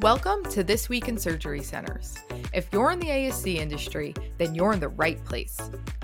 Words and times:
Welcome 0.00 0.42
to 0.46 0.64
This 0.64 0.88
Week 0.88 1.06
in 1.06 1.18
Surgery 1.18 1.62
Centers. 1.62 2.16
If 2.54 2.66
you're 2.72 2.90
in 2.92 2.98
the 2.98 3.08
ASC 3.08 3.56
industry, 3.56 4.14
then 4.38 4.54
you're 4.54 4.72
in 4.72 4.80
the 4.80 4.88
right 4.88 5.22
place. 5.24 5.58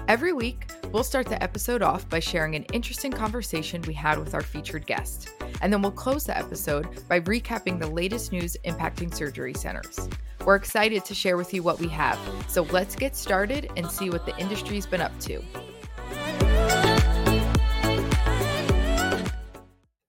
Every 0.07 0.34
week, 0.34 0.70
we'll 0.92 1.02
start 1.02 1.26
the 1.26 1.42
episode 1.42 1.80
off 1.80 2.08
by 2.08 2.20
sharing 2.20 2.54
an 2.54 2.64
interesting 2.74 3.10
conversation 3.10 3.82
we 3.82 3.94
had 3.94 4.18
with 4.18 4.34
our 4.34 4.42
featured 4.42 4.86
guest, 4.86 5.30
and 5.62 5.72
then 5.72 5.80
we'll 5.80 5.90
close 5.90 6.24
the 6.24 6.36
episode 6.36 7.08
by 7.08 7.20
recapping 7.20 7.80
the 7.80 7.86
latest 7.86 8.30
news 8.30 8.59
impacting 8.66 9.12
surgery 9.12 9.55
centers. 9.55 10.09
We're 10.45 10.57
excited 10.57 11.05
to 11.07 11.14
share 11.14 11.39
with 11.39 11.55
you 11.55 11.62
what 11.62 11.80
we 11.80 11.89
have, 11.89 12.18
so 12.46 12.62
let's 12.64 12.95
get 12.95 13.16
started 13.16 13.70
and 13.77 13.91
see 13.91 14.11
what 14.11 14.27
the 14.27 14.36
industry's 14.36 14.86
been 14.86 15.00
up 15.00 15.18
to. 15.20 15.43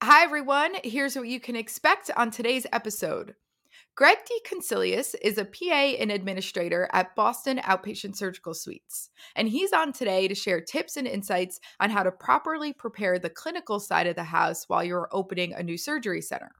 Hi, 0.04 0.24
everyone. 0.24 0.76
Here's 0.84 1.16
what 1.16 1.28
you 1.28 1.40
can 1.40 1.56
expect 1.56 2.12
on 2.18 2.30
today's 2.30 2.68
episode. 2.74 3.36
Greg 4.00 4.20
DeConciliis 4.24 5.14
is 5.22 5.38
a 5.38 5.44
PA 5.44 5.98
and 6.00 6.10
administrator 6.10 6.90
at 6.94 7.14
Boston 7.18 7.58
Outpatient 7.58 8.16
Surgical 8.16 8.54
Suites, 8.54 9.10
and 9.36 9.50
he's 9.50 9.74
on 9.74 9.92
today 9.92 10.26
to 10.30 10.34
share 10.34 10.62
tips 10.62 10.96
and 10.96 11.06
insights 11.06 11.60
on 11.82 11.90
how 11.90 12.04
to 12.04 12.12
properly 12.14 12.72
prepare 12.72 13.20
the 13.20 13.30
clinical 13.30 13.78
side 13.78 14.08
of 14.08 14.16
the 14.16 14.24
house 14.24 14.70
while 14.70 14.86
you're 14.86 15.10
opening 15.12 15.52
a 15.52 15.62
new 15.62 15.78
surgery 15.78 16.22
center. 16.22 16.54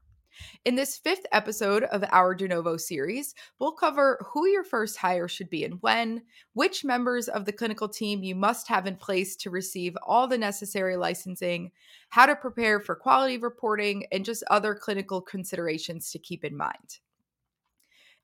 In 0.66 0.74
this 0.74 0.98
fifth 0.98 1.24
episode 1.32 1.84
of 1.84 2.04
our 2.12 2.34
De 2.34 2.46
Novo 2.46 2.76
series, 2.76 3.34
we'll 3.58 3.72
cover 3.72 4.22
who 4.34 4.46
your 4.46 4.62
first 4.62 4.98
hire 4.98 5.26
should 5.26 5.48
be 5.48 5.64
and 5.64 5.80
when, 5.80 6.20
which 6.52 6.84
members 6.84 7.26
of 7.26 7.46
the 7.46 7.54
clinical 7.54 7.88
team 7.88 8.22
you 8.22 8.34
must 8.34 8.68
have 8.68 8.86
in 8.86 8.96
place 8.96 9.34
to 9.36 9.48
receive 9.48 9.96
all 10.06 10.28
the 10.28 10.36
necessary 10.36 10.98
licensing, 10.98 11.70
how 12.10 12.26
to 12.26 12.36
prepare 12.36 12.80
for 12.80 12.94
quality 12.94 13.38
reporting, 13.38 14.04
and 14.12 14.26
just 14.26 14.44
other 14.50 14.74
clinical 14.74 15.22
considerations 15.22 16.10
to 16.10 16.18
keep 16.18 16.44
in 16.44 16.54
mind. 16.54 17.00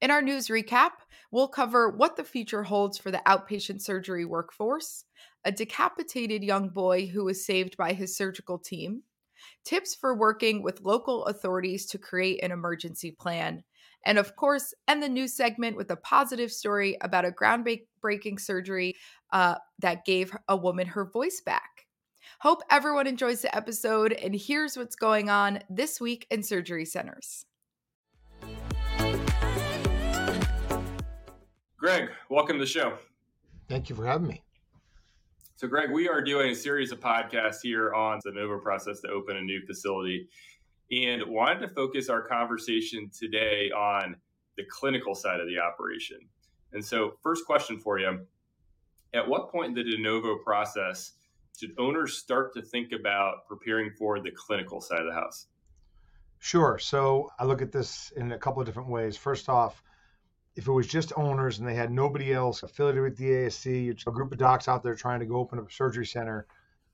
In 0.02 0.10
our 0.10 0.20
news 0.20 0.48
recap, 0.48 0.90
we'll 1.30 1.48
cover 1.48 1.88
what 1.88 2.16
the 2.16 2.24
future 2.24 2.62
holds 2.62 2.98
for 2.98 3.10
the 3.10 3.22
outpatient 3.26 3.80
surgery 3.80 4.24
workforce, 4.24 5.04
a 5.44 5.52
decapitated 5.52 6.44
young 6.44 6.68
boy 6.68 7.06
who 7.06 7.24
was 7.24 7.46
saved 7.46 7.76
by 7.76 7.94
his 7.94 8.16
surgical 8.16 8.58
team, 8.58 9.02
tips 9.64 9.94
for 9.94 10.14
working 10.14 10.62
with 10.62 10.82
local 10.82 11.24
authorities 11.24 11.86
to 11.86 11.98
create 11.98 12.42
an 12.42 12.52
emergency 12.52 13.10
plan, 13.10 13.64
and 14.04 14.18
of 14.18 14.36
course, 14.36 14.72
end 14.86 15.02
the 15.02 15.08
news 15.08 15.34
segment 15.34 15.76
with 15.76 15.90
a 15.90 15.96
positive 15.96 16.52
story 16.52 16.96
about 17.00 17.24
a 17.24 17.32
groundbreaking 17.32 18.38
surgery 18.38 18.94
uh, 19.32 19.56
that 19.80 20.04
gave 20.04 20.36
a 20.48 20.56
woman 20.56 20.86
her 20.86 21.04
voice 21.04 21.40
back. 21.44 21.86
Hope 22.40 22.62
everyone 22.70 23.06
enjoys 23.06 23.42
the 23.42 23.54
episode, 23.56 24.12
and 24.12 24.34
here's 24.34 24.76
what's 24.76 24.94
going 24.94 25.30
on 25.30 25.60
this 25.70 26.00
week 26.00 26.26
in 26.30 26.42
surgery 26.42 26.84
centers. 26.84 27.46
Greg, 31.86 32.10
welcome 32.28 32.58
to 32.58 32.64
the 32.64 32.68
show. 32.68 32.94
Thank 33.68 33.88
you 33.88 33.94
for 33.94 34.04
having 34.04 34.26
me. 34.26 34.42
So, 35.54 35.68
Greg, 35.68 35.92
we 35.92 36.08
are 36.08 36.20
doing 36.20 36.50
a 36.50 36.54
series 36.56 36.90
of 36.90 36.98
podcasts 36.98 37.58
here 37.62 37.94
on 37.94 38.18
de 38.24 38.32
novo 38.32 38.58
process 38.58 38.98
to 39.02 39.08
open 39.10 39.36
a 39.36 39.40
new 39.40 39.64
facility 39.64 40.28
and 40.90 41.22
wanted 41.28 41.60
to 41.60 41.68
focus 41.68 42.08
our 42.08 42.22
conversation 42.22 43.08
today 43.16 43.70
on 43.70 44.16
the 44.56 44.64
clinical 44.68 45.14
side 45.14 45.38
of 45.38 45.46
the 45.46 45.60
operation. 45.60 46.18
And 46.72 46.84
so, 46.84 47.12
first 47.22 47.46
question 47.46 47.78
for 47.78 48.00
you 48.00 48.18
At 49.14 49.28
what 49.28 49.52
point 49.52 49.68
in 49.68 49.74
the 49.74 49.84
de 49.84 50.02
novo 50.02 50.38
process 50.38 51.12
should 51.56 51.70
owners 51.78 52.18
start 52.18 52.52
to 52.54 52.62
think 52.62 52.90
about 52.90 53.46
preparing 53.46 53.92
for 53.96 54.18
the 54.18 54.32
clinical 54.32 54.80
side 54.80 54.98
of 54.98 55.06
the 55.06 55.14
house? 55.14 55.46
Sure. 56.40 56.80
So, 56.80 57.30
I 57.38 57.44
look 57.44 57.62
at 57.62 57.70
this 57.70 58.12
in 58.16 58.32
a 58.32 58.38
couple 58.38 58.60
of 58.60 58.66
different 58.66 58.88
ways. 58.88 59.16
First 59.16 59.48
off, 59.48 59.84
if 60.56 60.66
it 60.66 60.72
was 60.72 60.86
just 60.86 61.12
owners 61.16 61.58
and 61.58 61.68
they 61.68 61.74
had 61.74 61.90
nobody 61.90 62.32
else 62.32 62.62
affiliated 62.62 63.02
with 63.02 63.16
the 63.16 63.26
ASC, 63.26 64.06
a 64.06 64.10
group 64.10 64.32
of 64.32 64.38
docs 64.38 64.68
out 64.68 64.82
there 64.82 64.94
trying 64.94 65.20
to 65.20 65.26
go 65.26 65.36
open 65.36 65.58
up 65.58 65.68
a 65.68 65.72
surgery 65.72 66.06
center, 66.06 66.46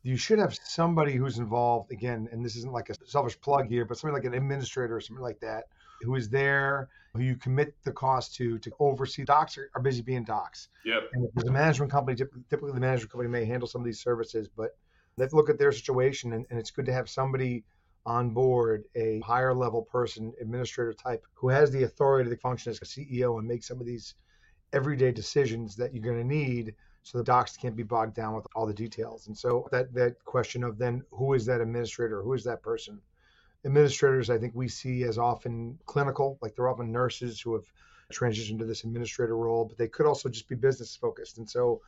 you 0.03 0.17
should 0.17 0.41
have 0.41 0.53
somebody 0.65 1.13
who's 1.13 1.39
involved 1.39 1.93
again, 1.93 2.29
and 2.33 2.45
this 2.45 2.57
isn't 2.57 2.73
like 2.73 2.91
a 2.91 2.95
selfish 3.07 3.41
plug 3.41 3.69
here, 3.69 3.85
but 3.85 3.97
somebody 3.97 4.21
like 4.21 4.27
an 4.27 4.37
administrator 4.37 4.97
or 4.97 5.01
something 5.01 5.23
like 5.23 5.39
that, 5.41 5.67
who 6.01 6.17
is 6.17 6.29
there, 6.29 6.89
who 7.15 7.23
you 7.23 7.37
commit 7.37 7.73
the 7.85 7.93
cost 7.93 8.35
to 8.35 8.59
to 8.59 8.73
oversee. 8.81 9.25
Docs 9.25 9.57
are, 9.59 9.71
are 9.77 9.81
busy 9.81 10.03
being 10.03 10.25
docs. 10.25 10.69
Yep. 10.85 11.11
And 11.13 11.25
if 11.25 11.35
there's 11.35 11.49
a 11.49 11.53
management 11.53 11.93
company, 11.93 12.17
typically 12.17 12.73
the 12.73 12.81
management 12.81 13.13
company 13.13 13.31
may 13.31 13.45
handle 13.45 13.69
some 13.69 13.81
of 13.81 13.85
these 13.85 14.01
services, 14.01 14.49
but 14.49 14.77
to 15.19 15.29
look 15.37 15.49
at 15.49 15.59
their 15.59 15.71
situation, 15.71 16.33
and, 16.33 16.47
and 16.51 16.59
it's 16.59 16.73
good 16.73 16.87
to 16.87 16.93
have 16.93 17.09
somebody 17.09 17.63
on 18.05 18.31
board 18.31 18.85
a 18.97 19.21
higher 19.21 19.55
level 19.55 19.83
person, 19.83 20.33
administrator 20.41 20.93
type, 20.93 21.25
who 21.35 21.49
has 21.49 21.71
the 21.71 21.85
authority 21.85 22.31
to 22.31 22.37
function 22.37 22.71
as 22.71 22.81
a 22.83 22.85
CEO 22.85 23.39
and 23.39 23.47
make 23.47 23.63
some 23.63 23.81
of 23.81 23.87
these 23.87 24.15
everyday 24.73 25.13
decisions 25.13 25.77
that 25.77 25.93
you're 25.95 26.03
going 26.03 26.19
to 26.19 26.25
need 26.25 26.75
so 27.03 27.19
the 27.19 27.25
docs 27.25 27.57
can't 27.57 27.77
be 27.77 27.83
bogged 27.83 28.15
down 28.15 28.35
with 28.35 28.47
all 28.55 28.67
the 28.67 28.75
details. 28.75 29.27
And 29.27 29.37
so 29.37 29.69
that 29.73 29.93
that 29.95 30.25
question 30.25 30.63
of 30.63 30.79
then 30.79 31.03
who 31.11 31.35
is 31.35 31.45
that 31.47 31.61
administrator? 31.61 32.23
Who 32.23 32.33
is 32.33 32.45
that 32.45 32.63
person? 32.63 33.01
Administrators, 33.65 34.31
I 34.31 34.39
think 34.39 34.55
we 34.55 34.69
see 34.69 35.05
as 35.05 35.19
often 35.19 35.79
clinical, 35.87 36.39
like 36.41 36.55
they're 36.55 36.69
often 36.69 36.93
nurses 36.93 37.41
who 37.41 37.55
have 37.55 37.65
transitioned 38.13 38.59
to 38.59 38.65
this 38.65 38.85
administrator 38.85 39.37
role, 39.37 39.65
but 39.65 39.79
they 39.79 39.89
could 39.89 40.07
also 40.07 40.29
just 40.29 40.49
be 40.49 40.55
business 40.55 40.95
focused. 40.95 41.39
And 41.39 41.49
so 41.49 41.81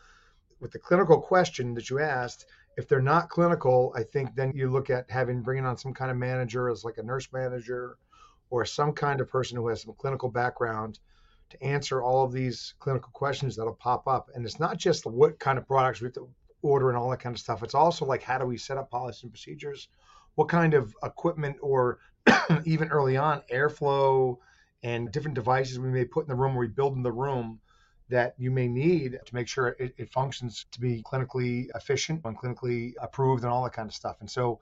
with 0.61 0.73
the 0.73 0.79
clinical 0.79 1.21
question 1.21 1.75
that 1.75 1.91
you 1.91 2.01
asked, 2.01 2.47
if 2.77 2.89
they're 2.89 3.01
not 3.01 3.29
clinical, 3.29 3.93
I 3.97 4.03
think 4.03 4.35
then 4.35 4.53
you 4.55 4.71
look 4.71 4.91
at 4.91 5.11
having 5.11 5.43
bringing 5.43 5.67
on 5.67 5.77
some 5.77 5.95
kind 5.95 6.11
of 6.11 6.17
manager 6.17 6.69
as 6.69 6.85
like 6.85 6.99
a 6.99 7.03
nurse 7.03 7.29
manager 7.33 7.97
or 8.51 8.65
some 8.65 8.93
kind 8.93 9.21
of 9.21 9.29
person 9.29 9.57
who 9.57 9.69
has 9.69 9.83
some 9.83 9.95
clinical 9.99 10.29
background 10.29 10.99
to 11.51 11.63
answer 11.63 12.03
all 12.03 12.25
of 12.25 12.33
these 12.33 12.75
clinical 12.79 13.11
questions 13.13 13.57
that'll 13.57 13.75
pop 13.75 14.07
up. 14.09 14.31
And 14.35 14.45
it's 14.45 14.61
not 14.61 14.79
just 14.79 15.07
what 15.07 15.39
kind 15.39 15.59
of 15.59 15.67
products 15.67 16.01
we 16.01 16.07
have 16.07 16.15
to 16.15 16.29
order 16.63 16.89
and 16.89 16.99
all 16.99 17.11
that 17.11 17.21
kind 17.21 17.35
of 17.35 17.41
stuff. 17.41 17.63
It's 17.63 17.75
also 17.75 18.05
like 18.05 18.23
how 18.23 18.39
do 18.39 18.47
we 18.47 18.57
set 18.57 18.79
up 18.79 18.91
policies 18.91 19.23
and 19.23 19.33
procedures? 19.33 19.89
What 20.35 20.49
kind 20.49 20.75
of 20.75 20.95
equipment 21.03 21.57
or 21.61 21.99
even 22.65 22.89
early 22.89 23.17
on 23.17 23.43
airflow 23.53 24.37
and 24.83 25.13
different 25.13 25.35
devices 25.35 25.79
we 25.79 25.91
may 25.91 26.05
put 26.05 26.25
in 26.25 26.29
the 26.29 26.35
room 26.35 26.57
or 26.57 26.61
we 26.61 26.69
build 26.69 26.97
in 26.97 27.03
the 27.03 27.13
room 27.13 27.61
that 28.11 28.35
you 28.37 28.51
may 28.51 28.69
need 28.69 29.19
to 29.25 29.35
make 29.35 29.49
sure 29.49 29.69
it, 29.79 29.95
it, 29.97 30.13
functions 30.13 30.67
to 30.73 30.81
be 30.81 31.03
clinically 31.03 31.69
efficient 31.75 32.21
and 32.25 32.39
clinically 32.39 32.93
approved 33.01 33.45
and 33.45 33.53
all 33.53 33.65
that 33.65 33.73
kind 33.73 33.89
of 33.89 33.95
stuff. 33.95 34.17
And 34.21 34.31
so 34.31 34.61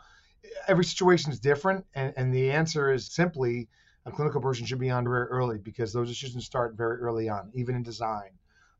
every 0.69 0.85
situation 0.85 1.33
is 1.33 1.41
different. 1.41 1.85
And, 1.95 2.15
and 2.17 2.33
the 2.33 2.51
answer 2.51 2.93
is 2.93 3.07
simply 3.13 3.69
a 4.07 4.11
clinical 4.11 4.41
person 4.41 4.67
should 4.67 4.79
be 4.79 4.91
on 4.91 5.05
very 5.05 5.27
early 5.27 5.59
because 5.59 5.93
those 5.93 6.09
decisions 6.09 6.45
start 6.45 6.77
very 6.77 6.99
early 6.99 7.29
on, 7.29 7.51
even 7.55 7.75
in 7.75 7.83
design. 7.83 8.31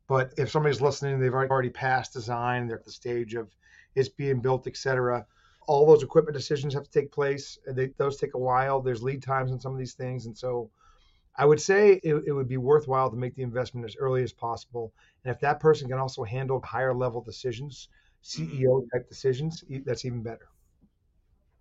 But 0.09 0.33
if 0.37 0.51
somebody's 0.51 0.81
listening, 0.81 1.19
they've 1.19 1.33
already 1.33 1.71
passed 1.71 2.13
design, 2.13 2.67
they're 2.67 2.79
at 2.79 2.85
the 2.85 2.93
stage 2.93 3.35
of 3.35 3.49
it's 3.95 4.09
being 4.09 4.41
built, 4.41 4.67
et 4.67 4.77
cetera. 4.77 5.27
All 5.67 5.87
those 5.87 6.03
equipment 6.03 6.37
decisions 6.37 6.75
have 6.75 6.85
to 6.85 6.91
take 6.91 7.13
place. 7.13 7.59
They, 7.67 7.91
those 7.97 8.17
take 8.17 8.35
a 8.35 8.39
while. 8.39 8.81
There's 8.81 9.03
lead 9.03 9.23
times 9.23 9.53
on 9.53 9.61
some 9.61 9.73
of 9.73 9.79
these 9.79 9.95
things. 9.95 10.27
And 10.27 10.37
so 10.37 10.71
I 11.37 11.47
would 11.47 11.61
say 11.61 12.01
it, 12.03 12.25
it, 12.27 12.33
would 12.33 12.49
be 12.49 12.59
worthwhile 12.59 13.11
to 13.11 13.17
make 13.17 13.35
the 13.35 13.43
investment 13.43 13.87
as 13.87 13.97
early 13.97 14.23
as 14.23 14.33
possible. 14.33 14.93
And 15.25 15.35
if 15.35 15.41
that 15.41 15.61
person 15.61 15.89
can 15.89 15.99
also 15.99 16.25
handle 16.25 16.61
higher 16.63 16.95
level 16.95 17.23
decisions, 17.23 17.89
CEO 18.23 18.49
mm-hmm. 18.49 18.89
type 18.93 19.09
decisions, 19.09 19.65
that's 19.85 20.05
even 20.05 20.23
better. 20.23 20.49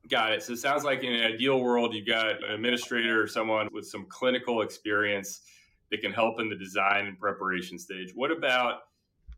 Got 0.09 0.33
it. 0.33 0.43
So 0.43 0.53
it 0.53 0.59
sounds 0.59 0.83
like 0.83 1.03
in 1.03 1.13
an 1.13 1.23
ideal 1.23 1.61
world, 1.61 1.93
you've 1.93 2.07
got 2.07 2.43
an 2.43 2.51
administrator 2.51 3.21
or 3.21 3.27
someone 3.27 3.69
with 3.71 3.85
some 3.85 4.07
clinical 4.09 4.61
experience 4.61 5.41
that 5.89 6.01
can 6.01 6.11
help 6.11 6.39
in 6.39 6.49
the 6.49 6.55
design 6.55 7.05
and 7.05 7.17
preparation 7.17 7.77
stage. 7.77 8.11
What 8.13 8.31
about 8.31 8.79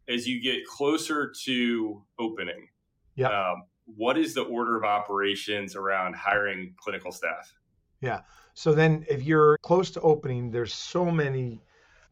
as 0.07 0.27
you 0.27 0.41
get 0.41 0.65
closer 0.65 1.33
to 1.45 2.01
opening? 2.17 2.67
Yeah. 3.15 3.27
Um, 3.27 3.63
what 3.85 4.17
is 4.17 4.33
the 4.33 4.43
order 4.43 4.77
of 4.77 4.83
operations 4.83 5.75
around 5.75 6.15
hiring 6.15 6.73
clinical 6.77 7.11
staff? 7.11 7.53
Yeah. 8.03 8.19
So 8.53 8.73
then 8.73 9.05
if 9.09 9.23
you're 9.23 9.57
close 9.59 9.89
to 9.91 10.01
opening, 10.01 10.51
there's 10.51 10.73
so 10.73 11.05
many 11.05 11.61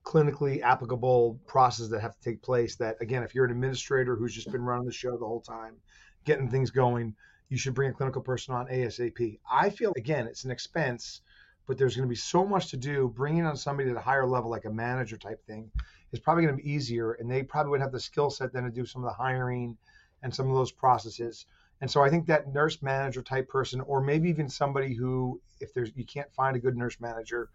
clinically 0.05 0.61
applicable 0.61 1.38
processes 1.45 1.89
that 1.89 1.99
have 1.99 2.15
to 2.15 2.21
take 2.21 2.41
place 2.41 2.77
that 2.77 2.95
again, 3.01 3.23
if 3.23 3.35
you're 3.35 3.43
an 3.43 3.51
administrator 3.51 4.15
who's 4.15 4.33
just 4.33 4.51
been 4.53 4.63
running 4.63 4.85
the 4.85 4.93
show 4.93 5.11
the 5.17 5.25
whole 5.25 5.41
time, 5.41 5.75
getting 6.23 6.49
things 6.49 6.71
going, 6.71 7.13
you 7.49 7.57
should 7.57 7.73
bring 7.73 7.91
a 7.91 7.93
clinical 7.93 8.21
person 8.21 8.55
on 8.55 8.67
ASAP. 8.67 9.39
I 9.51 9.69
feel 9.69 9.91
again, 9.97 10.27
it's 10.27 10.45
an 10.45 10.51
expense, 10.51 11.19
but 11.67 11.77
there's 11.77 11.97
going 11.97 12.07
to 12.07 12.09
be 12.09 12.15
so 12.15 12.45
much 12.45 12.69
to 12.69 12.77
do. 12.77 13.11
Bringing 13.13 13.45
on 13.45 13.57
somebody 13.57 13.89
at 13.89 13.97
a 13.97 13.99
higher 13.99 14.25
level, 14.25 14.49
like 14.49 14.63
a 14.63 14.71
manager 14.71 15.17
type 15.17 15.45
thing, 15.45 15.69
is 16.13 16.21
probably 16.21 16.45
going 16.45 16.55
to 16.55 16.63
be 16.63 16.71
easier, 16.71 17.11
and 17.13 17.29
they 17.29 17.43
probably 17.43 17.71
would 17.71 17.81
have 17.81 17.91
the 17.91 17.99
skill 17.99 18.29
set 18.29 18.53
then 18.53 18.63
to 18.63 18.71
do 18.71 18.85
some 18.85 19.03
of 19.03 19.09
the 19.09 19.13
hiring 19.13 19.77
and 20.23 20.33
some 20.33 20.49
of 20.49 20.55
those 20.55 20.71
processes. 20.71 21.45
And 21.81 21.89
so 21.89 22.03
I 22.03 22.09
think 22.09 22.27
that 22.27 22.53
nurse 22.53 22.81
manager 22.81 23.23
type 23.23 23.49
person, 23.49 23.81
or 23.81 24.01
maybe 24.01 24.29
even 24.29 24.47
somebody 24.47 24.93
who, 24.93 25.41
if 25.59 25.73
there's 25.73 25.91
you 25.95 26.05
can't 26.05 26.31
find 26.31 26.55
a 26.55 26.59
good 26.59 26.77
nurse 26.77 26.99
manager, 26.99 27.49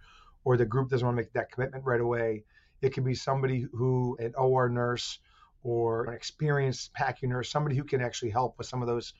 or 0.45 0.57
the 0.57 0.67
group 0.67 0.91
doesn't 0.91 1.07
want 1.07 1.17
to 1.17 1.23
make 1.23 1.33
that 1.33 1.51
commitment 1.51 1.85
right 1.85 2.01
away, 2.01 2.45
it 2.83 2.91
could 2.91 3.05
be 3.05 3.15
somebody 3.15 3.67
who 3.73 4.17
an 4.21 4.35
OR 4.37 4.69
nurse 4.69 5.21
or 5.63 6.07
an 6.07 6.15
experienced 6.15 6.93
PACU 6.95 7.25
nurse, 7.25 7.51
somebody 7.51 7.77
who 7.77 7.85
can 7.85 8.01
actually 8.01 8.31
help 8.31 8.59
with 8.59 8.67
some 8.67 8.83
of 8.83 8.89
those, 8.89 9.15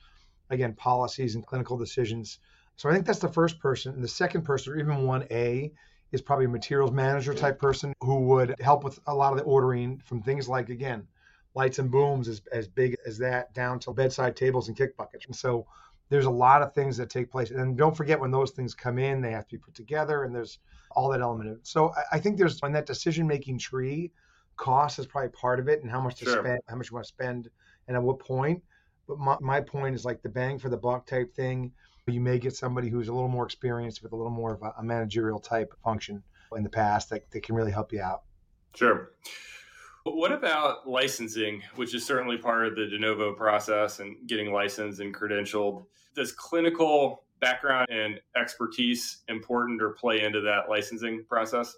again, 0.49 0.73
policies 0.73 1.35
and 1.35 1.45
clinical 1.45 1.77
decisions. 1.77 2.39
So 2.75 2.89
I 2.89 2.93
think 2.93 3.05
that's 3.05 3.19
the 3.19 3.27
first 3.27 3.59
person. 3.59 3.93
And 3.93 4.03
the 4.03 4.07
second 4.07 4.43
person, 4.43 4.73
or 4.73 4.77
even 4.77 5.05
one 5.05 5.25
A, 5.31 5.71
is 6.11 6.21
probably 6.21 6.45
a 6.45 6.49
materials 6.49 6.91
manager 6.91 7.33
type 7.33 7.59
person 7.59 7.93
who 8.01 8.21
would 8.27 8.55
help 8.61 8.83
with 8.83 8.99
a 9.07 9.13
lot 9.13 9.33
of 9.33 9.39
the 9.39 9.43
ordering 9.43 9.97
from 10.05 10.21
things 10.21 10.47
like, 10.47 10.69
again, 10.69 11.07
lights 11.57 11.79
and 11.79 11.89
booms 11.89 12.27
as, 12.27 12.41
as 12.51 12.67
big 12.67 12.95
as 13.07 13.17
that 13.17 13.51
down 13.55 13.79
to 13.79 13.91
bedside 13.91 14.35
tables 14.35 14.67
and 14.67 14.77
kick 14.77 14.95
buckets. 14.95 15.25
And 15.25 15.35
so 15.35 15.65
there's 16.09 16.27
a 16.27 16.29
lot 16.29 16.61
of 16.61 16.73
things 16.73 16.95
that 16.97 17.09
take 17.09 17.31
place. 17.31 17.49
And 17.49 17.75
don't 17.75 17.97
forget 17.97 18.19
when 18.19 18.29
those 18.29 18.51
things 18.51 18.75
come 18.75 18.99
in, 18.99 19.21
they 19.21 19.31
have 19.31 19.47
to 19.47 19.55
be 19.55 19.57
put 19.57 19.73
together 19.73 20.23
and 20.23 20.33
there's 20.33 20.59
all 20.91 21.09
that 21.09 21.19
element 21.19 21.49
of 21.49 21.57
it. 21.57 21.67
So 21.67 21.91
I, 21.97 22.17
I 22.17 22.19
think 22.19 22.37
there's 22.37 22.61
on 22.61 22.71
that 22.73 22.85
decision 22.85 23.27
making 23.27 23.57
tree, 23.57 24.11
cost 24.55 24.99
is 24.99 25.07
probably 25.07 25.29
part 25.31 25.59
of 25.59 25.67
it 25.67 25.81
and 25.81 25.89
how 25.89 25.99
much 25.99 26.15
to 26.19 26.25
sure. 26.25 26.43
spend, 26.43 26.59
how 26.67 26.75
much 26.75 26.91
you 26.91 26.95
want 26.95 27.05
to 27.05 27.09
spend 27.11 27.49
and 27.87 27.97
at 27.97 28.03
what 28.03 28.19
point. 28.19 28.61
But 29.07 29.17
my, 29.17 29.37
my 29.41 29.59
point 29.59 29.95
is 29.95 30.05
like 30.05 30.21
the 30.21 30.29
bang 30.29 30.59
for 30.59 30.69
the 30.69 30.77
buck 30.77 31.07
type 31.07 31.33
thing. 31.33 31.71
You 32.05 32.21
may 32.21 32.37
get 32.37 32.55
somebody 32.55 32.87
who's 32.87 33.07
a 33.07 33.13
little 33.13 33.29
more 33.29 33.45
experienced 33.45 34.03
with 34.03 34.13
a 34.13 34.15
little 34.15 34.31
more 34.31 34.53
of 34.53 34.61
a, 34.61 34.73
a 34.77 34.83
managerial 34.83 35.39
type 35.39 35.73
function 35.83 36.23
in 36.55 36.63
the 36.63 36.69
past 36.69 37.09
that, 37.09 37.29
that 37.31 37.41
can 37.43 37.55
really 37.55 37.71
help 37.71 37.91
you 37.91 38.01
out. 38.01 38.21
Sure. 38.75 39.11
What 40.15 40.31
about 40.31 40.87
licensing, 40.87 41.61
which 41.75 41.93
is 41.93 42.05
certainly 42.05 42.37
part 42.37 42.67
of 42.67 42.75
the 42.75 42.87
de 42.87 42.99
novo 42.99 43.33
process 43.33 43.99
and 43.99 44.15
getting 44.27 44.51
licensed 44.51 44.99
and 44.99 45.13
credentialed? 45.13 45.85
Does 46.15 46.31
clinical 46.31 47.23
background 47.39 47.87
and 47.89 48.19
expertise 48.35 49.23
important 49.27 49.81
or 49.81 49.91
play 49.91 50.23
into 50.23 50.41
that 50.41 50.69
licensing 50.69 51.25
process? 51.27 51.75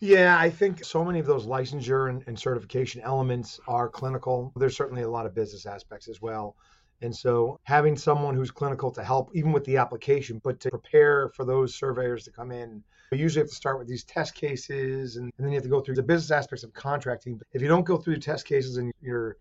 Yeah, 0.00 0.38
I 0.38 0.48
think 0.48 0.82
so 0.82 1.04
many 1.04 1.18
of 1.18 1.26
those 1.26 1.46
licensure 1.46 2.08
and, 2.08 2.24
and, 2.26 2.38
certification 2.38 3.02
elements 3.02 3.60
are 3.68 3.86
clinical. 3.88 4.50
There's 4.56 4.74
certainly 4.76 5.02
a 5.02 5.10
lot 5.10 5.26
of 5.26 5.34
business 5.34 5.66
aspects 5.66 6.08
as 6.08 6.22
well. 6.22 6.56
And 7.02 7.14
so 7.14 7.58
having 7.64 7.96
someone 7.96 8.34
who's 8.34 8.50
clinical 8.50 8.90
to 8.92 9.02
help, 9.02 9.30
even 9.34 9.52
with 9.52 9.64
the 9.64 9.78
application, 9.78 10.40
but 10.44 10.60
to 10.60 10.70
prepare 10.70 11.30
for 11.30 11.44
those 11.44 11.74
surveyors 11.74 12.24
to 12.24 12.30
come 12.30 12.52
in, 12.52 12.82
you 13.12 13.18
usually 13.18 13.42
have 13.42 13.48
to 13.48 13.54
start 13.54 13.78
with 13.78 13.88
these 13.88 14.04
test 14.04 14.34
cases 14.34 15.16
and, 15.16 15.32
and 15.36 15.44
then 15.44 15.52
you 15.52 15.56
have 15.56 15.64
to 15.64 15.70
go 15.70 15.80
through 15.80 15.96
the 15.96 16.02
business 16.02 16.30
aspects 16.30 16.62
of 16.62 16.72
contracting. 16.72 17.40
If 17.52 17.62
you 17.62 17.68
don't 17.68 17.84
go 17.84 17.96
through 17.96 18.14
the 18.14 18.20
test 18.20 18.46
cases 18.46 18.76
and 18.76 18.92
your 19.00 19.36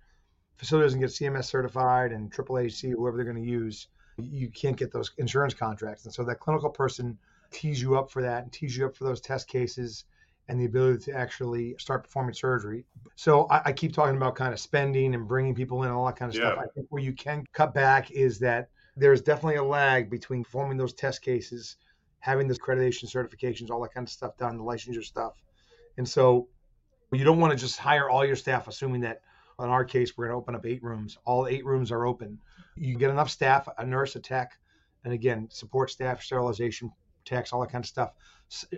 facility 0.58 0.86
doesn't 0.86 1.00
get 1.02 1.10
CMS 1.10 1.46
certified 1.46 2.12
and 2.12 2.32
AAAHC, 2.32 2.92
whoever 2.92 3.18
they're 3.18 3.32
going 3.32 3.44
to 3.44 3.50
use, 3.50 3.88
you 4.18 4.50
can't 4.50 4.78
get 4.78 4.92
those 4.92 5.12
insurance 5.18 5.54
contracts. 5.54 6.06
And 6.06 6.14
so 6.14 6.24
that 6.24 6.40
clinical 6.40 6.70
person 6.70 7.18
tees 7.52 7.82
you 7.82 7.98
up 7.98 8.12
for 8.12 8.22
that 8.22 8.44
and 8.44 8.52
tees 8.52 8.76
you 8.78 8.86
up 8.86 8.96
for 8.96 9.04
those 9.04 9.22
test 9.22 9.48
cases 9.48 10.06
and 10.50 10.60
the 10.60 10.66
ability 10.66 11.06
to 11.06 11.14
actually 11.14 11.76
start 11.78 12.04
performing 12.04 12.34
surgery. 12.34 12.84
So 13.16 13.46
I, 13.52 13.62
I, 13.66 13.72
keep 13.72 13.94
talking 13.94 14.18
about 14.18 14.36
kind 14.36 14.52
of 14.52 14.60
spending 14.60 15.14
and 15.14 15.28
bringing 15.28 15.54
people 15.54 15.84
in 15.84 15.90
and 15.90 15.98
all 15.98 16.08
that 16.08 16.16
kind 16.16 16.30
of 16.30 16.36
yeah. 16.36 16.54
stuff. 16.54 16.66
I 16.66 16.68
think 16.74 16.88
where 16.90 17.04
you 17.04 17.14
can 17.14 17.46
cut 17.54 17.74
back 17.74 18.10
is 18.10 18.40
that 18.40 18.70
there's 18.98 19.22
definitely 19.22 19.58
a 19.58 19.64
lag 19.64 20.10
between 20.10 20.44
performing 20.44 20.78
those 20.78 20.94
test 20.94 21.22
cases, 21.22 21.78
having 22.18 22.48
the 22.48 22.56
accreditation 22.56 23.06
certifications, 23.06 23.70
all 23.70 23.80
that 23.84 23.94
kind 23.94 24.08
of 24.08 24.12
stuff 24.12 24.36
done, 24.38 24.58
the 24.58 24.64
licensure 24.64 25.04
stuff. 25.04 25.34
And 25.98 26.10
so 26.10 26.48
you 27.12 27.24
don't 27.24 27.40
want 27.40 27.54
to 27.54 27.58
just 27.58 27.78
hire 27.78 28.10
all 28.10 28.26
your 28.26 28.36
staff 28.36 28.68
assuming 28.68 29.02
that 29.02 29.22
in 29.60 29.66
our 29.66 29.86
case 29.86 30.18
we're 30.18 30.26
going 30.26 30.34
to 30.34 30.42
open 30.42 30.56
up 30.56 30.66
eight 30.66 30.82
rooms. 30.82 31.20
All 31.26 31.46
eight 31.46 31.64
rooms 31.64 31.92
are 31.92 32.08
open. 32.08 32.40
You 32.76 32.98
get 32.98 33.12
enough 33.12 33.30
staff, 33.30 33.68
a 33.78 33.86
nurse, 33.86 34.16
a 34.16 34.20
tech, 34.20 34.58
and 35.04 35.14
again, 35.14 35.48
support 35.52 35.92
staff, 35.92 36.24
sterilization, 36.24 36.92
techs, 37.26 37.54
all 37.54 37.62
that 37.62 37.72
kind 37.72 37.84
of 37.84 37.90
stuff 37.90 38.14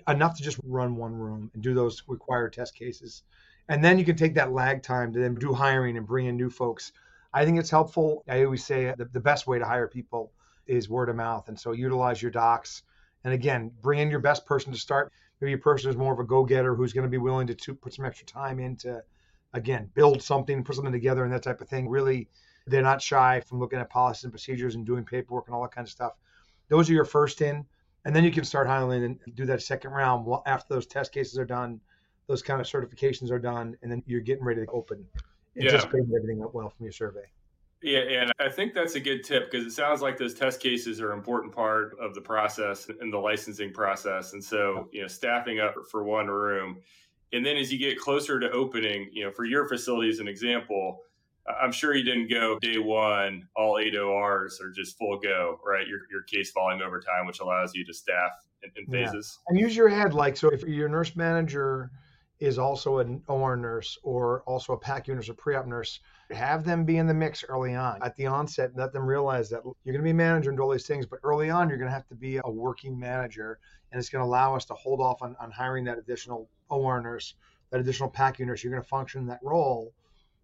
enough 0.07 0.35
to 0.37 0.43
just 0.43 0.59
run 0.63 0.95
one 0.95 1.13
room 1.13 1.49
and 1.53 1.63
do 1.63 1.73
those 1.73 2.03
required 2.07 2.53
test 2.53 2.75
cases. 2.75 3.23
And 3.69 3.83
then 3.83 3.97
you 3.97 4.05
can 4.05 4.15
take 4.17 4.35
that 4.35 4.51
lag 4.51 4.83
time 4.83 5.13
to 5.13 5.19
then 5.19 5.35
do 5.35 5.53
hiring 5.53 5.97
and 5.97 6.05
bring 6.05 6.25
in 6.25 6.35
new 6.35 6.49
folks. 6.49 6.91
I 7.33 7.45
think 7.45 7.57
it's 7.57 7.69
helpful. 7.69 8.23
I 8.27 8.43
always 8.43 8.65
say 8.65 8.93
the, 8.97 9.05
the 9.05 9.19
best 9.19 9.47
way 9.47 9.59
to 9.59 9.65
hire 9.65 9.87
people 9.87 10.31
is 10.67 10.89
word 10.89 11.09
of 11.09 11.15
mouth. 11.15 11.47
And 11.47 11.57
so 11.57 11.71
utilize 11.71 12.21
your 12.21 12.31
docs. 12.31 12.83
And 13.23 13.33
again, 13.33 13.71
bring 13.81 13.99
in 13.99 14.09
your 14.09 14.19
best 14.19 14.45
person 14.45 14.73
to 14.73 14.79
start. 14.79 15.11
Maybe 15.39 15.53
a 15.53 15.57
person 15.57 15.89
who's 15.89 15.97
more 15.97 16.13
of 16.13 16.19
a 16.19 16.23
go 16.23 16.43
getter 16.43 16.75
who's 16.75 16.93
going 16.93 17.05
to 17.05 17.09
be 17.09 17.17
willing 17.17 17.47
to, 17.47 17.55
to 17.55 17.73
put 17.73 17.93
some 17.93 18.05
extra 18.05 18.27
time 18.27 18.59
into, 18.59 19.01
again, 19.53 19.89
build 19.93 20.21
something, 20.21 20.63
put 20.63 20.75
something 20.75 20.91
together, 20.91 21.23
and 21.23 21.31
that 21.33 21.43
type 21.43 21.61
of 21.61 21.69
thing. 21.69 21.87
Really, 21.87 22.27
they're 22.67 22.81
not 22.81 23.01
shy 23.01 23.41
from 23.47 23.59
looking 23.59 23.79
at 23.79 23.89
policies 23.89 24.25
and 24.25 24.33
procedures 24.33 24.75
and 24.75 24.85
doing 24.85 25.05
paperwork 25.05 25.47
and 25.47 25.55
all 25.55 25.61
that 25.61 25.71
kind 25.71 25.85
of 25.85 25.91
stuff. 25.91 26.13
Those 26.67 26.89
are 26.89 26.93
your 26.93 27.05
first 27.05 27.41
in 27.41 27.65
and 28.05 28.15
then 28.15 28.23
you 28.23 28.31
can 28.31 28.43
start 28.43 28.67
hiring 28.67 29.03
and 29.03 29.19
do 29.35 29.45
that 29.45 29.61
second 29.61 29.91
round 29.91 30.27
after 30.45 30.73
those 30.73 30.85
test 30.85 31.11
cases 31.11 31.37
are 31.37 31.45
done, 31.45 31.79
those 32.27 32.41
kind 32.41 32.59
of 32.61 32.67
certifications 32.67 33.31
are 33.31 33.39
done, 33.39 33.77
and 33.81 33.91
then 33.91 34.01
you're 34.05 34.21
getting 34.21 34.43
ready 34.43 34.65
to 34.65 34.71
open, 34.71 35.05
anticipating 35.57 36.07
yeah. 36.09 36.17
everything 36.17 36.43
up 36.43 36.53
well 36.53 36.69
from 36.69 36.85
your 36.85 36.93
survey. 36.93 37.25
Yeah, 37.83 37.99
and 37.99 38.31
I 38.39 38.47
think 38.47 38.75
that's 38.75 38.93
a 38.93 38.99
good 38.99 39.23
tip 39.23 39.49
because 39.49 39.65
it 39.65 39.71
sounds 39.71 40.01
like 40.01 40.17
those 40.17 40.35
test 40.35 40.59
cases 40.59 41.01
are 41.01 41.11
an 41.11 41.17
important 41.17 41.53
part 41.53 41.97
of 41.99 42.13
the 42.13 42.21
process 42.21 42.87
and 42.99 43.11
the 43.11 43.17
licensing 43.17 43.73
process. 43.73 44.33
And 44.33 44.43
so, 44.43 44.87
you 44.91 45.01
know, 45.01 45.07
staffing 45.07 45.59
up 45.59 45.73
for 45.89 46.03
one 46.03 46.27
room. 46.27 46.77
And 47.33 47.43
then 47.43 47.57
as 47.57 47.71
you 47.71 47.79
get 47.79 47.97
closer 47.97 48.39
to 48.39 48.51
opening, 48.51 49.09
you 49.11 49.23
know, 49.23 49.31
for 49.31 49.45
your 49.45 49.67
facility 49.67 50.09
as 50.09 50.19
an 50.19 50.27
example, 50.27 50.99
I'm 51.47 51.71
sure 51.71 51.95
you 51.95 52.03
didn't 52.03 52.29
go 52.29 52.59
day 52.59 52.77
one, 52.77 53.47
all 53.55 53.79
eight 53.79 53.95
ORs 53.95 54.59
are 54.61 54.69
just 54.69 54.97
full 54.97 55.19
go, 55.19 55.59
right? 55.65 55.87
Your, 55.87 56.01
your 56.11 56.21
case 56.23 56.51
volume 56.51 56.81
over 56.81 56.99
time, 56.99 57.25
which 57.25 57.39
allows 57.39 57.73
you 57.73 57.85
to 57.85 57.93
staff 57.93 58.31
in, 58.63 58.71
in 58.75 58.85
phases. 58.91 59.39
Yeah. 59.39 59.51
And 59.51 59.59
use 59.59 59.75
your 59.75 59.89
head. 59.89 60.13
Like, 60.13 60.37
so 60.37 60.49
if 60.49 60.63
your 60.63 60.89
nurse 60.89 61.15
manager 61.15 61.91
is 62.39 62.57
also 62.57 62.99
an 62.99 63.21
OR 63.27 63.55
nurse 63.55 63.97
or 64.03 64.41
also 64.47 64.73
a 64.73 64.79
PACU 64.79 65.09
nurse 65.09 65.29
or 65.29 65.33
pre-op 65.33 65.67
nurse, 65.67 65.99
have 66.31 66.63
them 66.63 66.85
be 66.85 66.97
in 66.97 67.07
the 67.07 67.13
mix 67.13 67.43
early 67.43 67.75
on 67.75 68.01
at 68.03 68.15
the 68.15 68.25
onset. 68.25 68.71
Let 68.75 68.93
them 68.93 69.05
realize 69.05 69.49
that 69.49 69.61
you're 69.63 69.93
going 69.93 70.03
to 70.03 70.09
be 70.09 70.13
manager 70.13 70.49
and 70.49 70.57
do 70.57 70.63
all 70.63 70.71
these 70.71 70.87
things, 70.87 71.05
but 71.05 71.19
early 71.23 71.49
on, 71.49 71.69
you're 71.69 71.77
going 71.77 71.89
to 71.89 71.93
have 71.93 72.07
to 72.07 72.15
be 72.15 72.39
a 72.43 72.49
working 72.49 72.97
manager. 72.97 73.59
And 73.91 73.99
it's 73.99 74.09
going 74.09 74.23
to 74.23 74.27
allow 74.27 74.55
us 74.55 74.65
to 74.65 74.73
hold 74.73 75.01
off 75.01 75.21
on, 75.21 75.35
on 75.39 75.51
hiring 75.51 75.83
that 75.85 75.97
additional 75.97 76.49
OR 76.69 77.01
nurse, 77.01 77.35
that 77.71 77.79
additional 77.79 78.09
PACU 78.09 78.45
nurse. 78.45 78.63
You're 78.63 78.71
going 78.71 78.83
to 78.83 78.89
function 78.89 79.21
in 79.21 79.27
that 79.27 79.39
role 79.43 79.93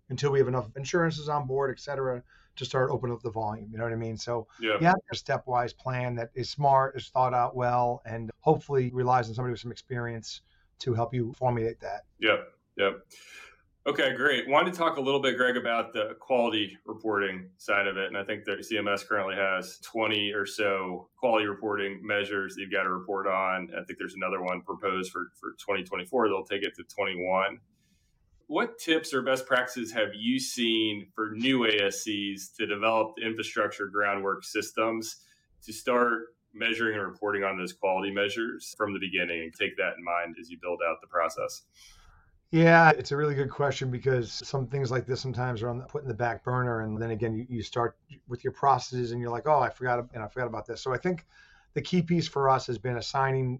until 0.10 0.32
we 0.32 0.40
have 0.40 0.48
enough 0.48 0.70
insurances 0.76 1.30
on 1.30 1.48
board, 1.48 1.72
et 1.72 1.80
cetera, 1.80 2.24
to 2.56 2.66
start 2.66 2.90
opening 2.92 3.16
up 3.16 3.22
the 3.22 3.32
volume. 3.32 3.70
You 3.72 3.78
know 3.78 3.84
what 3.84 3.94
I 3.94 3.98
mean? 3.98 4.18
So 4.18 4.48
yeah, 4.60 4.94
a 5.12 5.16
stepwise 5.16 5.78
plan 5.78 6.16
that 6.16 6.30
is 6.34 6.50
smart, 6.50 6.96
is 6.98 7.10
thought 7.10 7.34
out 7.34 7.56
well, 7.56 8.02
and 8.06 8.32
hopefully 8.40 8.92
relies 8.94 9.30
on 9.30 9.36
somebody 9.36 9.52
with 9.52 9.62
some 9.62 9.72
experience 9.72 10.42
to 10.80 10.94
help 10.94 11.14
you 11.14 11.34
formulate 11.38 11.80
that. 11.82 12.06
Yep. 12.20 12.48
Yep. 12.78 13.00
Okay, 13.88 14.14
great. 14.16 14.50
Wanted 14.50 14.74
to 14.74 14.78
talk 14.78 14.98
a 14.98 15.02
little 15.02 15.22
bit, 15.22 15.38
Greg, 15.38 15.56
about 15.56 15.94
the 15.94 16.18
quality 16.20 16.78
reporting 16.86 17.50
side 17.58 17.88
of 17.88 17.96
it. 17.96 18.08
And 18.08 18.18
I 18.18 18.24
think 18.26 18.44
that 18.44 18.60
CMS 18.60 19.08
currently 19.08 19.36
has 19.36 19.80
20 19.80 20.34
or 20.34 20.46
so 20.46 21.08
quality 21.16 21.48
reporting 21.48 22.02
measures 22.04 22.56
that 22.56 22.62
you've 22.62 22.72
got 22.72 22.84
to 22.84 22.90
report 22.90 23.28
on. 23.28 23.70
I 23.72 23.86
think 23.86 23.98
there's 23.98 24.16
another 24.16 24.44
one 24.44 24.62
proposed 24.62 25.14
for, 25.14 25.32
for 25.40 25.52
2024. 25.52 26.28
They'll 26.28 26.44
take 26.44 26.64
it 26.64 26.76
to 26.76 26.84
21 26.84 27.60
what 28.48 28.80
tips 28.80 29.14
or 29.14 29.22
best 29.22 29.46
practices 29.46 29.92
have 29.92 30.10
you 30.16 30.40
seen 30.40 31.08
for 31.14 31.32
new 31.34 31.60
ASCs 31.60 32.56
to 32.58 32.66
develop 32.66 33.16
infrastructure 33.22 33.88
groundwork 33.88 34.44
systems 34.44 35.18
to 35.64 35.74
start 35.74 36.28
measuring 36.54 36.98
and 36.98 37.06
reporting 37.06 37.44
on 37.44 37.58
those 37.58 37.74
quality 37.74 38.12
measures 38.12 38.74
from 38.78 38.94
the 38.94 39.00
beginning 39.00 39.42
and 39.44 39.54
take 39.54 39.76
that 39.78 39.94
in 39.98 40.04
mind 40.04 40.36
as 40.40 40.50
you 40.50 40.58
build 40.62 40.80
out 40.88 40.98
the 41.02 41.08
process? 41.08 41.64
Yeah, 42.52 42.92
it's 42.92 43.12
a 43.12 43.18
really 43.18 43.36
good 43.36 43.50
question 43.50 43.92
because 43.92 44.32
some 44.32 44.68
things 44.68 44.90
like 44.90 45.06
this 45.06 45.20
sometimes 45.20 45.62
are 45.62 45.70
on 45.70 45.80
the, 45.80 45.84
put 45.84 46.04
in 46.04 46.08
the 46.08 46.14
back 46.14 46.46
burner, 46.46 46.82
and 46.82 47.00
then 47.02 47.12
again 47.12 47.36
you, 47.36 47.46
you 47.50 47.62
start 47.62 47.98
with 48.30 48.46
your 48.46 48.54
processes 48.54 49.12
and 49.12 49.20
you're 49.20 49.30
like, 49.30 49.48
oh, 49.48 49.60
I 49.60 49.70
forgot 49.70 50.08
and 50.14 50.24
I 50.24 50.28
forgot 50.30 50.48
about 50.48 50.66
this. 50.66 50.82
So 50.82 50.94
I 50.94 50.98
think 50.98 51.26
the 51.74 51.82
key 51.82 52.02
piece 52.02 52.30
for 52.30 52.50
us 52.50 52.66
has 52.68 52.78
been 52.78 52.96
assigning 52.96 53.60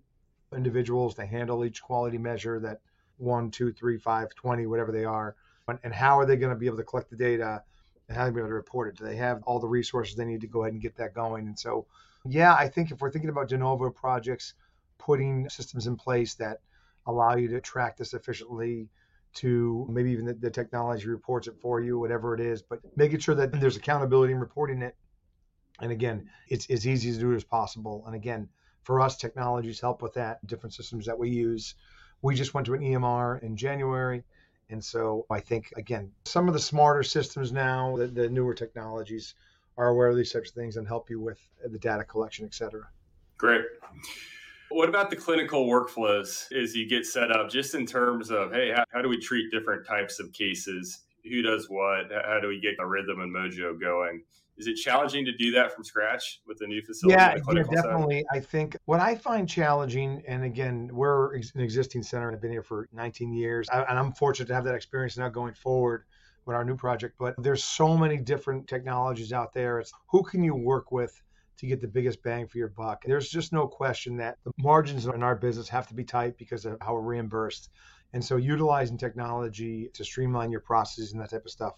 individuals 0.56 1.14
to 1.16 1.26
handle 1.26 1.66
each 1.66 1.82
quality 1.82 2.18
measure 2.18 2.62
that 2.62 2.80
one, 3.18 3.52
two, 3.52 3.72
three, 3.72 3.98
five, 3.98 4.34
20, 4.36 4.66
whatever 4.66 4.92
they 4.92 5.06
are, 5.06 5.36
and 5.84 5.94
how 5.94 6.20
are 6.20 6.26
they 6.26 6.36
going 6.36 6.54
to 6.54 6.60
be 6.60 6.68
able 6.68 6.78
to 6.78 6.84
collect 6.84 7.10
the 7.10 7.18
data 7.18 7.64
and 8.08 8.18
how 8.18 8.24
are 8.24 8.26
they 8.28 8.36
be 8.36 8.40
able 8.40 8.50
to 8.50 8.54
report 8.54 8.88
it? 8.88 8.98
Do 8.98 9.04
they 9.04 9.18
have 9.18 9.44
all 9.44 9.60
the 9.60 9.68
resources 9.68 10.16
they 10.16 10.26
need 10.26 10.42
to 10.42 10.48
go 10.48 10.64
ahead 10.64 10.74
and 10.74 10.82
get 10.82 10.96
that 10.98 11.14
going? 11.14 11.48
And 11.48 11.60
so, 11.60 11.86
yeah, 12.26 12.54
I 12.54 12.68
think 12.68 12.92
if 12.92 13.02
we're 13.02 13.12
thinking 13.12 13.30
about 13.30 13.50
de 13.50 13.58
novo 13.58 13.90
projects, 13.90 14.54
putting 14.98 15.50
systems 15.50 15.88
in 15.88 15.96
place 15.96 16.36
that 16.36 16.62
allow 17.06 17.36
you 17.36 17.48
to 17.50 17.62
track 17.62 17.98
this 17.98 18.14
efficiently, 18.14 18.90
to 19.36 19.86
maybe 19.90 20.12
even 20.12 20.26
the, 20.26 20.34
the 20.34 20.50
technology 20.50 21.08
reports 21.08 21.48
it 21.48 21.56
for 21.62 21.82
you, 21.82 22.00
whatever 22.00 22.34
it 22.34 22.40
is, 22.40 22.62
but 22.62 22.80
making 22.96 23.20
sure 23.20 23.36
that 23.36 23.52
there's 23.60 23.76
accountability 23.76 24.34
in 24.34 24.40
reporting 24.40 24.82
it. 24.82 24.96
And 25.80 25.92
again, 25.92 26.30
it's 26.48 26.70
as 26.72 26.88
easy 26.88 27.12
to 27.12 27.20
do 27.20 27.34
as 27.36 27.44
possible. 27.44 28.04
And 28.08 28.16
again, 28.16 28.50
for 28.82 29.00
us, 29.00 29.18
technologies 29.18 29.80
help 29.80 30.02
with 30.02 30.14
that. 30.16 30.46
Different 30.48 30.74
systems 30.74 31.06
that 31.06 31.20
we 31.20 31.30
use 31.30 31.76
we 32.22 32.36
just 32.36 32.54
went 32.54 32.66
to 32.68 32.74
an 32.74 32.82
EMR 32.82 33.42
in 33.44 33.56
January. 33.56 34.24
And 34.70 34.84
so 34.84 35.26
I 35.30 35.40
think, 35.40 35.72
again, 35.78 36.12
some 36.26 36.48
of 36.48 36.54
the 36.54 36.60
smarter 36.60 37.04
systems 37.04 37.52
now, 37.52 37.96
the, 37.96 38.08
the 38.08 38.30
newer 38.30 38.54
technologies 38.54 39.36
are 39.78 39.90
aware 39.90 40.08
of 40.08 40.18
these 40.18 40.32
types 40.32 40.50
of 40.50 40.56
things 40.56 40.78
and 40.78 40.88
help 40.88 41.10
you 41.10 41.22
with 41.22 41.40
the 41.66 41.80
data 41.80 42.04
collection, 42.04 42.46
et 42.46 42.54
cetera. 42.54 42.88
Great. 43.38 43.64
What 44.70 44.90
about 44.90 45.10
the 45.10 45.16
clinical 45.16 45.68
workflows 45.68 46.52
as 46.52 46.76
you 46.76 46.90
get 46.90 47.06
set 47.06 47.32
up, 47.32 47.50
just 47.50 47.76
in 47.76 47.86
terms 47.86 48.32
of, 48.32 48.52
hey, 48.52 48.72
how, 48.76 48.84
how 48.92 49.02
do 49.02 49.08
we 49.08 49.20
treat 49.20 49.50
different 49.52 49.88
types 49.88 50.20
of 50.20 50.34
cases? 50.34 51.04
Who 51.24 51.42
does 51.42 51.68
what? 51.70 52.12
How 52.12 52.40
do 52.42 52.48
we 52.48 52.60
get 52.60 52.76
the 52.78 52.86
rhythm 52.86 53.22
and 53.22 53.34
mojo 53.34 53.80
going? 53.80 54.24
Is 54.58 54.68
it 54.68 54.76
challenging 54.76 55.24
to 55.26 55.32
do 55.32 55.52
that 55.52 55.74
from 55.74 55.84
scratch 55.84 56.42
with 56.48 56.58
the 56.58 56.68
new 56.68 56.82
facility? 56.82 57.16
Yeah, 57.18 57.36
yeah 57.54 57.64
definitely. 57.64 58.26
Side? 58.32 58.38
I 58.38 58.40
think 58.40 58.78
what 58.86 59.00
I 59.00 59.16
find 59.16 59.48
challenging, 59.48 60.24
and 60.28 60.44
again, 60.44 60.90
we're 60.92 61.36
an 61.36 61.44
existing 61.58 62.04
center 62.04 62.28
and 62.28 62.36
I've 62.36 62.42
been 62.42 62.52
here 62.52 62.64
for 62.64 62.88
19 62.92 63.34
years, 63.34 63.68
and 63.72 64.00
I'm 64.00 64.12
fortunate 64.14 64.48
to 64.48 64.56
have 64.56 64.64
that 64.66 64.76
experience 64.76 65.18
now 65.18 65.30
going 65.30 65.54
forward 65.54 66.06
with 66.46 66.56
our 66.56 66.64
new 66.64 66.76
project. 66.76 67.16
But 67.20 67.36
there's 67.38 67.64
so 67.64 67.96
many 67.96 68.18
different 68.18 68.68
technologies 68.68 69.32
out 69.32 69.54
there. 69.54 69.80
It's 69.80 69.92
who 70.08 70.24
can 70.24 70.44
you 70.44 70.56
work 70.56 70.92
with 70.92 71.22
to 71.58 71.68
get 71.68 71.82
the 71.82 71.88
biggest 71.88 72.24
bang 72.24 72.48
for 72.48 72.58
your 72.58 72.70
buck? 72.70 73.04
There's 73.06 73.30
just 73.30 73.54
no 73.54 73.68
question 73.68 74.18
that 74.18 74.38
the 74.44 74.52
margins 74.58 75.06
in 75.06 75.22
our 75.22 75.36
business 75.36 75.70
have 75.70 75.88
to 75.88 75.94
be 75.94 76.04
tight 76.04 76.38
because 76.38 76.66
of 76.66 76.78
how 76.82 76.94
we're 76.94 77.02
reimbursed. 77.02 77.70
And 78.14 78.24
so 78.24 78.38
utilizing 78.38 78.98
technology 78.98 79.90
to 79.94 80.04
streamline 80.04 80.50
your 80.50 80.62
processes 80.62 81.12
and 81.12 81.22
that 81.22 81.30
type 81.30 81.46
of 81.46 81.52
stuff 81.52 81.74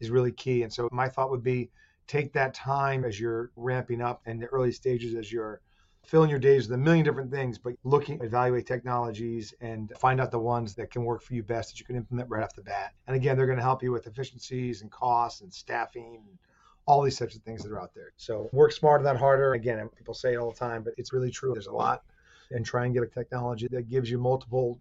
is 0.00 0.10
really 0.10 0.32
key. 0.32 0.62
And 0.62 0.72
so 0.72 0.88
my 0.92 1.08
thought 1.08 1.30
would 1.30 1.42
be 1.42 1.70
take 2.12 2.32
that 2.34 2.52
time 2.52 3.04
as 3.06 3.18
you're 3.18 3.50
ramping 3.56 4.02
up 4.02 4.20
in 4.26 4.38
the 4.38 4.46
early 4.48 4.70
stages 4.70 5.14
as 5.14 5.32
you're 5.32 5.62
filling 6.04 6.28
your 6.28 6.38
days 6.38 6.68
with 6.68 6.74
a 6.74 6.78
million 6.78 7.04
different 7.04 7.30
things, 7.30 7.56
but 7.58 7.72
looking, 7.84 8.20
evaluate 8.22 8.66
technologies 8.66 9.54
and 9.62 9.90
find 9.98 10.20
out 10.20 10.30
the 10.30 10.38
ones 10.38 10.74
that 10.74 10.90
can 10.90 11.04
work 11.04 11.22
for 11.22 11.32
you 11.32 11.42
best 11.42 11.70
that 11.70 11.80
you 11.80 11.86
can 11.86 11.96
implement 11.96 12.28
right 12.28 12.42
off 12.42 12.54
the 12.54 12.60
bat. 12.60 12.92
And 13.06 13.16
again, 13.16 13.34
they're 13.36 13.46
going 13.46 13.56
to 13.56 13.64
help 13.64 13.82
you 13.82 13.92
with 13.92 14.06
efficiencies 14.06 14.82
and 14.82 14.90
costs 14.90 15.40
and 15.40 15.50
staffing 15.50 16.20
and 16.28 16.38
all 16.84 17.00
these 17.00 17.18
types 17.18 17.34
of 17.34 17.42
things 17.44 17.62
that 17.62 17.72
are 17.72 17.80
out 17.80 17.94
there. 17.94 18.12
So 18.16 18.50
work 18.52 18.72
smarter, 18.72 19.04
not 19.04 19.16
harder. 19.16 19.54
Again, 19.54 19.88
people 19.96 20.12
say 20.12 20.34
it 20.34 20.36
all 20.36 20.50
the 20.50 20.58
time, 20.58 20.82
but 20.82 20.92
it's 20.98 21.14
really 21.14 21.30
true. 21.30 21.54
There's 21.54 21.68
a 21.68 21.72
lot. 21.72 22.02
And 22.50 22.66
try 22.66 22.84
and 22.84 22.92
get 22.92 23.02
a 23.02 23.06
technology 23.06 23.66
that 23.70 23.88
gives 23.88 24.10
you 24.10 24.18
multiple 24.18 24.78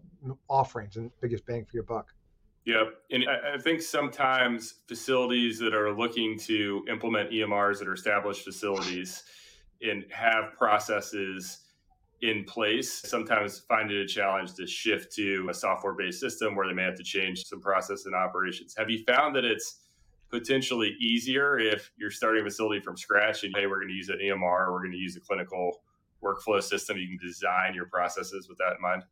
offerings 0.50 0.98
and 0.98 1.10
biggest 1.22 1.46
bang 1.46 1.64
for 1.64 1.78
your 1.78 1.84
buck. 1.84 2.14
Yep. 2.66 2.94
And 3.10 3.26
I, 3.28 3.58
think 3.58 3.82
sometimes 3.82 4.76
facilities 4.88 5.58
that 5.60 5.74
are 5.74 5.92
looking 5.92 6.38
to 6.42 6.86
implement 6.90 7.32
EMRs 7.32 7.80
that 7.80 7.88
are 7.88 7.94
established 7.94 8.44
facilities 8.44 9.24
and 9.82 10.06
have 10.12 10.54
processes 10.58 11.62
in 12.22 12.44
place 12.44 12.94
sometimes 12.94 13.60
find 13.62 13.92
it 13.92 14.00
a 14.00 14.06
challenge 14.06 14.54
to 14.54 14.68
shift 14.68 15.12
to 15.16 15.48
a 15.50 15.54
software 15.54 15.94
based 15.94 16.20
system 16.20 16.56
where 16.56 16.68
they 16.68 16.74
may 16.74 16.84
have 16.84 16.98
to 16.98 17.04
change 17.04 17.46
some 17.46 17.60
process 17.60 18.06
and 18.06 18.14
operations. 18.14 18.76
Have 18.78 18.92
you 18.92 19.04
found 19.06 19.36
that 19.36 19.44
it's 19.44 19.80
potentially 20.30 20.96
easier 21.00 21.58
if 21.58 21.92
you're 21.98 22.12
starting 22.12 22.42
a 22.42 22.46
facility 22.46 22.80
from 22.80 22.96
scratch 22.96 23.44
and 23.44 23.54
hey, 23.56 23.66
we're 23.66 23.80
going 23.80 23.90
to 23.90 23.96
use 23.96 24.10
an 24.10 24.20
EMR, 24.24 24.72
we're 24.72 24.82
going 24.82 24.92
to 24.92 24.98
use 24.98 25.16
a 25.16 25.20
clinical 25.20 25.82
workflow 26.24 26.62
system, 26.62 26.98
you 26.98 27.08
can 27.08 27.18
design 27.18 27.74
your 27.74 27.88
processes 27.88 28.48
with 28.48 28.58
that 28.60 28.76
in 28.76 28.82
mind? 28.82 29.04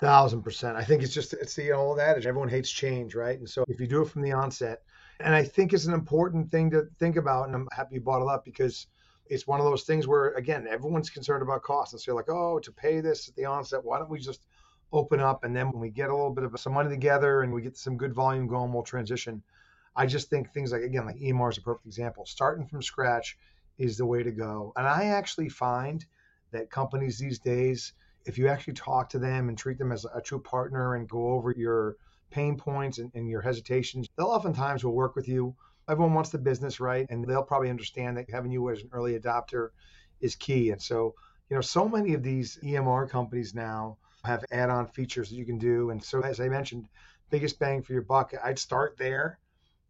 Thousand 0.00 0.42
percent. 0.42 0.78
I 0.78 0.84
think 0.84 1.02
it's 1.02 1.12
just 1.12 1.34
it's 1.34 1.54
the 1.54 1.72
old 1.72 1.98
adage. 1.98 2.24
Everyone 2.24 2.48
hates 2.48 2.70
change, 2.70 3.14
right? 3.14 3.38
And 3.38 3.48
so 3.48 3.64
if 3.68 3.78
you 3.78 3.86
do 3.86 4.00
it 4.00 4.08
from 4.08 4.22
the 4.22 4.32
onset, 4.32 4.82
and 5.20 5.34
I 5.34 5.44
think 5.44 5.74
it's 5.74 5.84
an 5.84 5.92
important 5.92 6.50
thing 6.50 6.70
to 6.70 6.88
think 6.98 7.16
about, 7.16 7.46
and 7.46 7.54
I'm 7.54 7.68
happy 7.70 7.96
you 7.96 8.00
brought 8.00 8.22
it 8.22 8.32
up 8.32 8.42
because 8.42 8.86
it's 9.26 9.46
one 9.46 9.60
of 9.60 9.66
those 9.66 9.84
things 9.84 10.08
where 10.08 10.30
again 10.36 10.66
everyone's 10.66 11.10
concerned 11.10 11.42
about 11.42 11.62
cost, 11.62 11.92
and 11.92 12.00
so 12.00 12.12
you're 12.12 12.16
like, 12.16 12.30
oh, 12.30 12.58
to 12.60 12.72
pay 12.72 13.02
this 13.02 13.28
at 13.28 13.36
the 13.36 13.44
onset, 13.44 13.84
why 13.84 13.98
don't 13.98 14.08
we 14.08 14.18
just 14.18 14.46
open 14.90 15.20
up 15.20 15.44
and 15.44 15.54
then 15.54 15.70
when 15.70 15.80
we 15.80 15.90
get 15.90 16.08
a 16.08 16.14
little 16.14 16.32
bit 16.32 16.44
of 16.44 16.58
some 16.58 16.72
money 16.72 16.88
together 16.88 17.42
and 17.42 17.52
we 17.52 17.60
get 17.60 17.76
some 17.76 17.96
good 17.98 18.14
volume 18.14 18.48
going, 18.48 18.72
we'll 18.72 18.82
transition. 18.82 19.42
I 19.94 20.06
just 20.06 20.30
think 20.30 20.50
things 20.52 20.72
like 20.72 20.82
again, 20.82 21.04
like 21.04 21.16
EMR 21.16 21.50
is 21.50 21.58
a 21.58 21.62
perfect 21.62 21.86
example. 21.86 22.24
Starting 22.24 22.66
from 22.66 22.80
scratch 22.80 23.36
is 23.76 23.98
the 23.98 24.06
way 24.06 24.22
to 24.22 24.30
go, 24.30 24.72
and 24.76 24.86
I 24.86 25.08
actually 25.08 25.50
find 25.50 26.02
that 26.52 26.70
companies 26.70 27.18
these 27.18 27.38
days 27.38 27.92
if 28.24 28.38
you 28.38 28.48
actually 28.48 28.74
talk 28.74 29.08
to 29.10 29.18
them 29.18 29.48
and 29.48 29.56
treat 29.56 29.78
them 29.78 29.92
as 29.92 30.04
a 30.14 30.20
true 30.20 30.40
partner 30.40 30.94
and 30.94 31.08
go 31.08 31.32
over 31.32 31.52
your 31.56 31.96
pain 32.30 32.56
points 32.56 32.98
and, 32.98 33.10
and 33.14 33.28
your 33.28 33.40
hesitations, 33.40 34.08
they'll 34.16 34.26
oftentimes 34.26 34.84
will 34.84 34.94
work 34.94 35.16
with 35.16 35.28
you. 35.28 35.54
Everyone 35.88 36.14
wants 36.14 36.30
the 36.30 36.38
business 36.38 36.78
right, 36.78 37.06
and 37.10 37.26
they'll 37.26 37.42
probably 37.42 37.70
understand 37.70 38.16
that 38.16 38.30
having 38.30 38.52
you 38.52 38.70
as 38.70 38.82
an 38.82 38.90
early 38.92 39.18
adopter 39.18 39.70
is 40.20 40.36
key. 40.36 40.70
And 40.70 40.80
so, 40.80 41.14
you 41.48 41.56
know, 41.56 41.60
so 41.60 41.88
many 41.88 42.14
of 42.14 42.22
these 42.22 42.58
EMR 42.62 43.08
companies 43.08 43.54
now 43.54 43.96
have 44.24 44.44
add-on 44.52 44.86
features 44.86 45.30
that 45.30 45.36
you 45.36 45.44
can 45.44 45.58
do. 45.58 45.90
And 45.90 46.02
so, 46.02 46.20
as 46.20 46.40
I 46.40 46.48
mentioned, 46.48 46.86
biggest 47.30 47.58
bang 47.58 47.82
for 47.82 47.92
your 47.92 48.02
buck. 48.02 48.32
I'd 48.42 48.58
start 48.58 48.96
there 48.98 49.38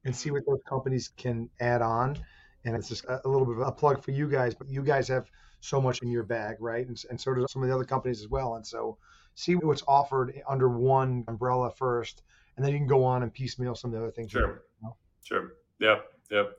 and 0.05 0.15
see 0.15 0.31
what 0.31 0.47
those 0.47 0.61
companies 0.67 1.11
can 1.17 1.51
add 1.61 1.83
on. 1.83 2.19
And 2.65 2.77
it's 2.77 2.89
just 2.89 3.05
a 3.05 3.29
little 3.29 3.47
bit 3.47 3.57
of 3.57 3.67
a 3.67 3.73
plug 3.73 4.03
for 4.03 4.11
you 4.13 4.31
guys, 4.31 4.55
but 4.55 4.71
you 4.71 4.83
guys 4.83 5.09
have 5.09 5.31
so 5.61 5.81
much 5.81 6.03
in 6.03 6.11
your 6.11 6.23
bag, 6.23 6.57
right? 6.61 6.87
And, 6.87 7.01
and 7.11 7.21
so 7.21 7.35
do 7.35 7.47
some 7.49 7.63
of 7.63 7.69
the 7.69 7.75
other 7.75 7.85
companies 7.85 8.21
as 8.21 8.29
well. 8.29 8.55
And 8.55 8.67
so 8.67 8.99
see 9.35 9.55
what's 9.55 9.83
offered 9.87 10.41
under 10.49 10.69
one 10.69 11.25
umbrella 11.29 11.71
first, 11.71 12.23
and 12.57 12.65
then 12.65 12.73
you 12.73 12.79
can 12.79 12.87
go 12.87 13.05
on 13.05 13.23
and 13.23 13.33
piecemeal 13.33 13.75
some 13.75 13.93
of 13.93 13.99
the 13.99 14.03
other 14.03 14.13
things. 14.13 14.31
Sure. 14.31 14.63
You 14.81 14.89
know? 14.89 14.97
Sure. 15.23 15.53
Yep. 15.81 16.05
Yep. 16.31 16.59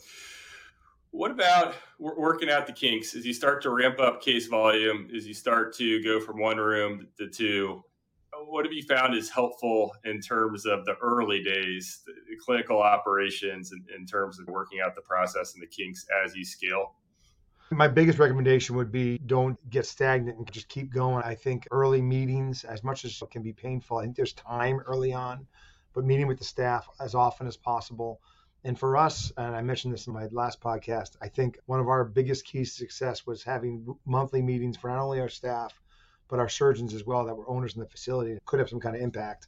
What 1.11 1.31
about 1.31 1.75
working 1.99 2.49
out 2.49 2.67
the 2.67 2.73
kinks 2.73 3.15
as 3.15 3.25
you 3.25 3.33
start 3.33 3.61
to 3.63 3.69
ramp 3.69 3.99
up 3.99 4.21
case 4.21 4.47
volume, 4.47 5.09
as 5.15 5.27
you 5.27 5.33
start 5.33 5.75
to 5.75 6.01
go 6.01 6.21
from 6.21 6.39
one 6.39 6.57
room 6.57 7.07
to 7.17 7.27
two? 7.27 7.83
What 8.45 8.65
have 8.65 8.73
you 8.73 8.83
found 8.83 9.13
is 9.13 9.29
helpful 9.29 9.93
in 10.05 10.21
terms 10.21 10.65
of 10.65 10.85
the 10.85 10.95
early 11.01 11.43
days, 11.43 12.01
the 12.05 12.37
clinical 12.37 12.81
operations, 12.81 13.73
in, 13.73 13.83
in 13.95 14.05
terms 14.05 14.39
of 14.39 14.47
working 14.47 14.79
out 14.79 14.95
the 14.95 15.01
process 15.01 15.53
and 15.53 15.61
the 15.61 15.67
kinks 15.67 16.05
as 16.23 16.33
you 16.33 16.45
scale? 16.45 16.95
My 17.73 17.87
biggest 17.87 18.19
recommendation 18.19 18.75
would 18.75 18.91
be 18.91 19.17
don't 19.17 19.57
get 19.69 19.85
stagnant 19.85 20.37
and 20.37 20.51
just 20.51 20.67
keep 20.67 20.91
going. 20.91 21.23
I 21.23 21.35
think 21.35 21.69
early 21.71 22.01
meetings, 22.01 22.65
as 22.65 22.83
much 22.83 23.05
as 23.05 23.23
can 23.31 23.41
be 23.41 23.53
painful, 23.53 23.97
I 23.97 24.03
think 24.03 24.17
there's 24.17 24.33
time 24.33 24.81
early 24.81 25.13
on, 25.13 25.47
but 25.93 26.03
meeting 26.03 26.27
with 26.27 26.37
the 26.37 26.43
staff 26.43 26.89
as 26.99 27.15
often 27.15 27.47
as 27.47 27.55
possible. 27.55 28.19
And 28.65 28.77
for 28.77 28.97
us, 28.97 29.31
and 29.37 29.55
I 29.55 29.61
mentioned 29.61 29.93
this 29.93 30.07
in 30.07 30.13
my 30.13 30.27
last 30.33 30.59
podcast, 30.59 31.15
I 31.21 31.29
think 31.29 31.59
one 31.65 31.79
of 31.79 31.87
our 31.87 32.03
biggest 32.03 32.45
keys 32.45 32.71
to 32.71 32.79
success 32.79 33.25
was 33.25 33.41
having 33.41 33.95
monthly 34.05 34.41
meetings 34.41 34.75
for 34.75 34.89
not 34.89 34.99
only 34.99 35.21
our 35.21 35.29
staff, 35.29 35.73
but 36.27 36.39
our 36.39 36.49
surgeons 36.49 36.93
as 36.93 37.05
well 37.05 37.23
that 37.23 37.35
were 37.35 37.49
owners 37.49 37.75
in 37.75 37.79
the 37.79 37.87
facility 37.87 38.37
could 38.45 38.59
have 38.59 38.69
some 38.69 38.81
kind 38.81 38.97
of 38.97 39.01
impact 39.01 39.47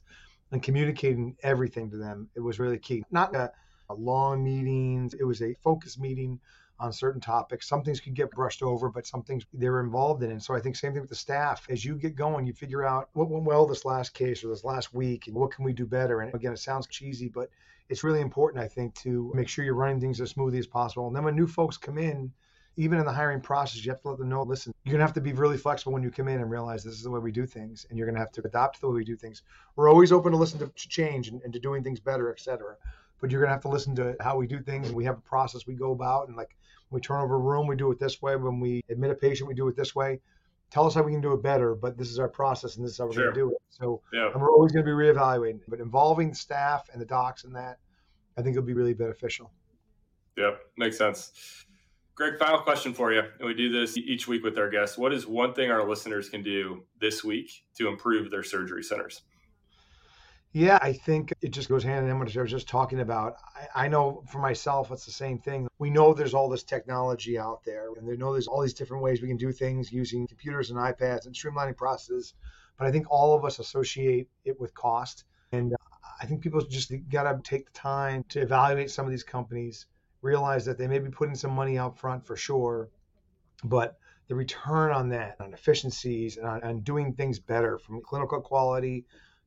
and 0.50 0.62
communicating 0.62 1.36
everything 1.42 1.90
to 1.90 1.98
them. 1.98 2.30
It 2.34 2.40
was 2.40 2.58
really 2.58 2.78
key. 2.78 3.04
Not 3.10 3.36
a, 3.36 3.52
a 3.90 3.94
long 3.94 4.42
meetings, 4.42 5.12
it 5.12 5.24
was 5.24 5.42
a 5.42 5.52
focus 5.62 5.98
meeting 5.98 6.40
on 6.80 6.92
certain 6.92 7.20
topics. 7.20 7.68
Some 7.68 7.82
things 7.82 8.00
could 8.00 8.14
get 8.14 8.30
brushed 8.30 8.62
over, 8.62 8.88
but 8.88 9.06
some 9.06 9.22
things 9.22 9.44
they're 9.52 9.80
involved 9.80 10.22
in. 10.22 10.30
And 10.30 10.42
so 10.42 10.54
I 10.54 10.60
think 10.60 10.76
same 10.76 10.92
thing 10.92 11.00
with 11.00 11.10
the 11.10 11.16
staff. 11.16 11.66
As 11.70 11.84
you 11.84 11.94
get 11.94 12.16
going, 12.16 12.46
you 12.46 12.52
figure 12.52 12.84
out 12.84 13.08
what 13.12 13.30
went 13.30 13.44
well 13.44 13.66
this 13.66 13.84
last 13.84 14.12
case 14.12 14.42
or 14.42 14.48
this 14.48 14.64
last 14.64 14.92
week 14.92 15.28
and 15.28 15.36
what 15.36 15.52
can 15.52 15.64
we 15.64 15.72
do 15.72 15.86
better. 15.86 16.20
And 16.20 16.34
again, 16.34 16.52
it 16.52 16.58
sounds 16.58 16.86
cheesy, 16.88 17.28
but 17.28 17.48
it's 17.88 18.02
really 18.02 18.20
important, 18.20 18.64
I 18.64 18.68
think, 18.68 18.94
to 18.96 19.30
make 19.34 19.48
sure 19.48 19.64
you're 19.64 19.74
running 19.74 20.00
things 20.00 20.20
as 20.20 20.30
smoothly 20.30 20.58
as 20.58 20.66
possible. 20.66 21.06
And 21.06 21.14
then 21.14 21.24
when 21.24 21.36
new 21.36 21.46
folks 21.46 21.76
come 21.76 21.98
in, 21.98 22.32
even 22.76 22.98
in 22.98 23.04
the 23.04 23.12
hiring 23.12 23.40
process, 23.40 23.84
you 23.84 23.92
have 23.92 24.00
to 24.02 24.08
let 24.08 24.18
them 24.18 24.28
know, 24.28 24.42
listen, 24.42 24.74
you're 24.82 24.92
gonna 24.92 25.04
have 25.04 25.14
to 25.14 25.20
be 25.20 25.32
really 25.32 25.56
flexible 25.56 25.92
when 25.92 26.02
you 26.02 26.10
come 26.10 26.26
in 26.26 26.40
and 26.40 26.50
realize 26.50 26.82
this 26.82 26.94
is 26.94 27.04
the 27.04 27.10
way 27.10 27.20
we 27.20 27.30
do 27.30 27.46
things, 27.46 27.86
and 27.88 27.96
you're 27.96 28.06
gonna 28.06 28.18
have 28.18 28.32
to 28.32 28.44
adopt 28.44 28.80
the 28.80 28.88
way 28.88 28.94
we 28.94 29.04
do 29.04 29.14
things. 29.14 29.42
We're 29.76 29.88
always 29.88 30.10
open 30.10 30.32
to 30.32 30.38
listen 30.38 30.58
to 30.58 30.68
change 30.74 31.28
and, 31.28 31.40
and 31.42 31.52
to 31.52 31.60
doing 31.60 31.84
things 31.84 32.00
better, 32.00 32.32
et 32.32 32.40
cetera. 32.40 32.74
But 33.20 33.30
you're 33.30 33.40
gonna 33.40 33.52
have 33.52 33.62
to 33.62 33.68
listen 33.68 33.94
to 33.96 34.16
how 34.18 34.36
we 34.36 34.48
do 34.48 34.60
things. 34.60 34.88
And 34.88 34.96
we 34.96 35.04
have 35.04 35.18
a 35.18 35.20
process 35.20 35.68
we 35.68 35.74
go 35.74 35.92
about, 35.92 36.26
and 36.26 36.36
like 36.36 36.56
we 36.90 37.00
turn 37.00 37.20
over 37.20 37.34
a 37.34 37.38
room, 37.38 37.66
we 37.66 37.76
do 37.76 37.90
it 37.90 37.98
this 37.98 38.22
way. 38.22 38.36
When 38.36 38.60
we 38.60 38.82
admit 38.88 39.10
a 39.10 39.14
patient, 39.14 39.48
we 39.48 39.54
do 39.54 39.68
it 39.68 39.76
this 39.76 39.94
way. 39.94 40.20
Tell 40.70 40.86
us 40.86 40.94
how 40.94 41.02
we 41.02 41.12
can 41.12 41.20
do 41.20 41.32
it 41.32 41.42
better, 41.42 41.74
but 41.74 41.96
this 41.96 42.10
is 42.10 42.18
our 42.18 42.28
process 42.28 42.76
and 42.76 42.84
this 42.84 42.92
is 42.92 42.98
how 42.98 43.06
we're 43.06 43.12
sure. 43.12 43.24
going 43.24 43.34
to 43.34 43.40
do 43.40 43.50
it. 43.50 43.58
So 43.70 44.02
yeah. 44.12 44.30
and 44.32 44.40
we're 44.40 44.50
always 44.50 44.72
going 44.72 44.84
to 44.84 44.90
be 44.90 44.96
reevaluating. 44.96 45.60
But 45.68 45.80
involving 45.80 46.30
the 46.30 46.34
staff 46.34 46.88
and 46.92 47.00
the 47.00 47.06
docs 47.06 47.44
in 47.44 47.52
that, 47.52 47.78
I 48.36 48.42
think 48.42 48.56
it'll 48.56 48.66
be 48.66 48.74
really 48.74 48.94
beneficial. 48.94 49.52
Yep, 50.36 50.58
makes 50.76 50.98
sense. 50.98 51.32
Greg, 52.16 52.38
final 52.38 52.60
question 52.60 52.94
for 52.94 53.12
you. 53.12 53.22
And 53.38 53.46
we 53.48 53.54
do 53.54 53.70
this 53.70 53.96
each 53.96 54.28
week 54.28 54.44
with 54.44 54.56
our 54.56 54.70
guests. 54.70 54.96
What 54.96 55.12
is 55.12 55.26
one 55.26 55.52
thing 55.52 55.70
our 55.70 55.88
listeners 55.88 56.28
can 56.28 56.42
do 56.42 56.84
this 57.00 57.24
week 57.24 57.64
to 57.76 57.88
improve 57.88 58.30
their 58.30 58.44
surgery 58.44 58.84
centers? 58.84 59.22
Yeah, 60.56 60.78
I 60.80 60.92
think 60.92 61.34
it 61.42 61.50
just 61.50 61.68
goes 61.68 61.82
hand 61.82 62.04
in 62.04 62.06
hand 62.06 62.20
with 62.20 62.28
what 62.28 62.36
I 62.38 62.42
was 62.42 62.50
just 62.52 62.68
talking 62.68 63.00
about. 63.00 63.38
I, 63.56 63.86
I, 63.86 63.88
know 63.88 64.22
for 64.28 64.38
myself, 64.38 64.92
it's 64.92 65.04
the 65.04 65.10
same 65.10 65.40
thing. 65.40 65.66
We 65.80 65.90
know 65.90 66.14
there's 66.14 66.32
all 66.32 66.48
this 66.48 66.62
technology 66.62 67.36
out 67.36 67.64
there, 67.64 67.88
and 67.96 68.08
they 68.08 68.16
know 68.16 68.30
there's 68.30 68.46
all 68.46 68.62
these 68.62 68.72
different 68.72 69.02
ways 69.02 69.20
we 69.20 69.26
can 69.26 69.36
do 69.36 69.50
things 69.50 69.92
using 69.92 70.28
computers 70.28 70.70
and 70.70 70.78
iPads 70.78 71.26
and 71.26 71.34
streamlining 71.34 71.76
processes. 71.76 72.34
But 72.78 72.86
I 72.86 72.92
think 72.92 73.10
all 73.10 73.34
of 73.34 73.44
us 73.44 73.58
associate 73.58 74.28
it 74.44 74.60
with 74.60 74.72
cost. 74.74 75.24
And 75.50 75.74
I 76.22 76.26
think 76.26 76.40
people 76.40 76.60
just 76.60 76.92
got 77.10 77.24
to 77.24 77.40
take 77.42 77.66
the 77.66 77.76
time 77.76 78.24
to 78.28 78.40
evaluate 78.40 78.92
some 78.92 79.06
of 79.06 79.10
these 79.10 79.24
companies, 79.24 79.86
realize 80.22 80.64
that 80.66 80.78
they 80.78 80.86
may 80.86 81.00
be 81.00 81.10
putting 81.10 81.34
some 81.34 81.50
money 81.50 81.78
out 81.78 81.98
front 81.98 82.24
for 82.24 82.36
sure, 82.36 82.90
but 83.64 83.98
the 84.28 84.36
return 84.36 84.92
on 84.92 85.08
that, 85.08 85.34
on 85.40 85.52
efficiencies, 85.52 86.36
and 86.36 86.46
on, 86.46 86.62
on 86.62 86.80
doing 86.82 87.12
things 87.12 87.40
better 87.40 87.76
from 87.76 88.00
clinical 88.02 88.40
quality 88.40 89.04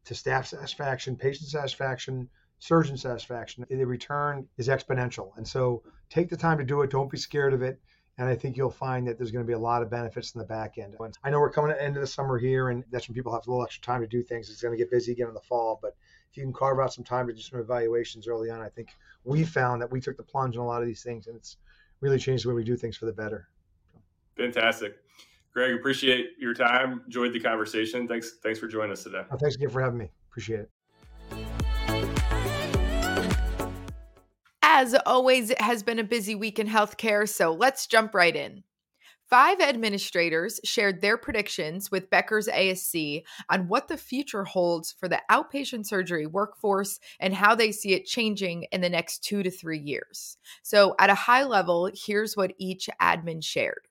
to 0.07 0.15
staff 0.15 0.47
satisfaction, 0.47 1.17
patient 1.17 1.49
satisfaction, 1.49 2.29
surgeon 2.59 2.97
satisfaction. 2.97 3.65
The 3.69 3.85
return 3.85 4.47
is 4.57 4.69
exponential. 4.69 5.35
And 5.37 5.45
so 5.45 5.83
take 6.09 6.29
the 6.29 6.37
time 6.37 6.57
to 6.57 6.63
do 6.63 6.81
it. 6.81 6.89
Don't 6.89 7.11
be 7.11 7.17
scared 7.17 7.53
of 7.53 7.61
it. 7.61 7.79
And 8.17 8.27
I 8.27 8.35
think 8.35 8.57
you'll 8.57 8.71
find 8.71 9.05
that 9.07 9.17
there's 9.17 9.31
going 9.31 9.45
to 9.45 9.47
be 9.47 9.53
a 9.53 9.59
lot 9.59 9.83
of 9.83 9.91
benefits 9.91 10.33
in 10.33 10.39
the 10.39 10.45
back 10.45 10.77
end. 10.77 10.95
I 11.23 11.29
know 11.29 11.39
we're 11.39 11.51
coming 11.51 11.71
to 11.71 11.75
the 11.75 11.83
end 11.83 11.97
of 11.97 12.01
the 12.01 12.07
summer 12.07 12.39
here, 12.39 12.69
and 12.69 12.83
that's 12.89 13.07
when 13.07 13.13
people 13.13 13.31
have 13.31 13.45
a 13.45 13.49
little 13.49 13.63
extra 13.63 13.83
time 13.83 14.01
to 14.01 14.07
do 14.07 14.23
things. 14.23 14.49
It's 14.49 14.61
going 14.61 14.75
to 14.75 14.77
get 14.77 14.89
busy 14.89 15.11
again 15.11 15.27
in 15.27 15.35
the 15.35 15.41
fall. 15.41 15.77
But 15.81 15.95
if 16.31 16.37
you 16.37 16.43
can 16.43 16.53
carve 16.53 16.79
out 16.79 16.93
some 16.93 17.03
time 17.03 17.27
to 17.27 17.33
do 17.33 17.41
some 17.41 17.59
evaluations 17.59 18.27
early 18.27 18.49
on, 18.49 18.61
I 18.61 18.69
think 18.69 18.89
we 19.23 19.43
found 19.43 19.81
that 19.81 19.91
we 19.91 20.01
took 20.01 20.17
the 20.17 20.23
plunge 20.23 20.55
in 20.55 20.61
a 20.61 20.65
lot 20.65 20.81
of 20.81 20.87
these 20.87 21.03
things, 21.03 21.27
and 21.27 21.35
it's 21.35 21.57
really 21.99 22.17
changed 22.17 22.45
the 22.45 22.49
way 22.49 22.55
we 22.55 22.63
do 22.63 22.77
things 22.77 22.97
for 22.97 23.05
the 23.05 23.13
better. 23.13 23.49
Fantastic. 24.35 24.95
Greg, 25.57 25.73
appreciate 25.73 26.33
your 26.37 26.53
time. 26.53 27.01
Enjoyed 27.07 27.33
the 27.33 27.39
conversation. 27.39 28.07
Thanks. 28.07 28.33
Thanks 28.43 28.59
for 28.59 28.67
joining 28.67 28.91
us 28.91 29.01
today. 29.01 29.23
Oh, 29.31 29.37
thanks 29.37 29.55
again 29.55 29.71
for 29.71 29.81
having 29.81 29.97
me. 29.97 30.11
Appreciate 30.29 30.59
it. 30.59 30.69
As 34.61 34.95
always, 35.07 35.49
it 35.49 35.59
has 35.59 35.81
been 35.81 35.97
a 35.97 36.03
busy 36.03 36.35
week 36.35 36.59
in 36.59 36.67
healthcare, 36.67 37.27
so 37.27 37.53
let's 37.53 37.87
jump 37.87 38.13
right 38.13 38.35
in. 38.35 38.65
Five 39.23 39.59
administrators 39.59 40.59
shared 40.63 41.01
their 41.01 41.17
predictions 41.17 41.89
with 41.89 42.11
Becker's 42.11 42.47
ASC 42.47 43.23
on 43.49 43.67
what 43.67 43.87
the 43.87 43.97
future 43.97 44.43
holds 44.43 44.91
for 44.91 45.09
the 45.09 45.23
outpatient 45.31 45.87
surgery 45.87 46.27
workforce 46.27 46.99
and 47.19 47.33
how 47.33 47.55
they 47.55 47.71
see 47.71 47.93
it 47.93 48.05
changing 48.05 48.67
in 48.71 48.81
the 48.81 48.89
next 48.89 49.23
two 49.23 49.41
to 49.41 49.49
three 49.49 49.79
years. 49.79 50.37
So, 50.61 50.93
at 50.99 51.09
a 51.09 51.15
high 51.15 51.45
level, 51.45 51.89
here's 51.95 52.37
what 52.37 52.53
each 52.59 52.91
admin 53.01 53.43
shared. 53.43 53.87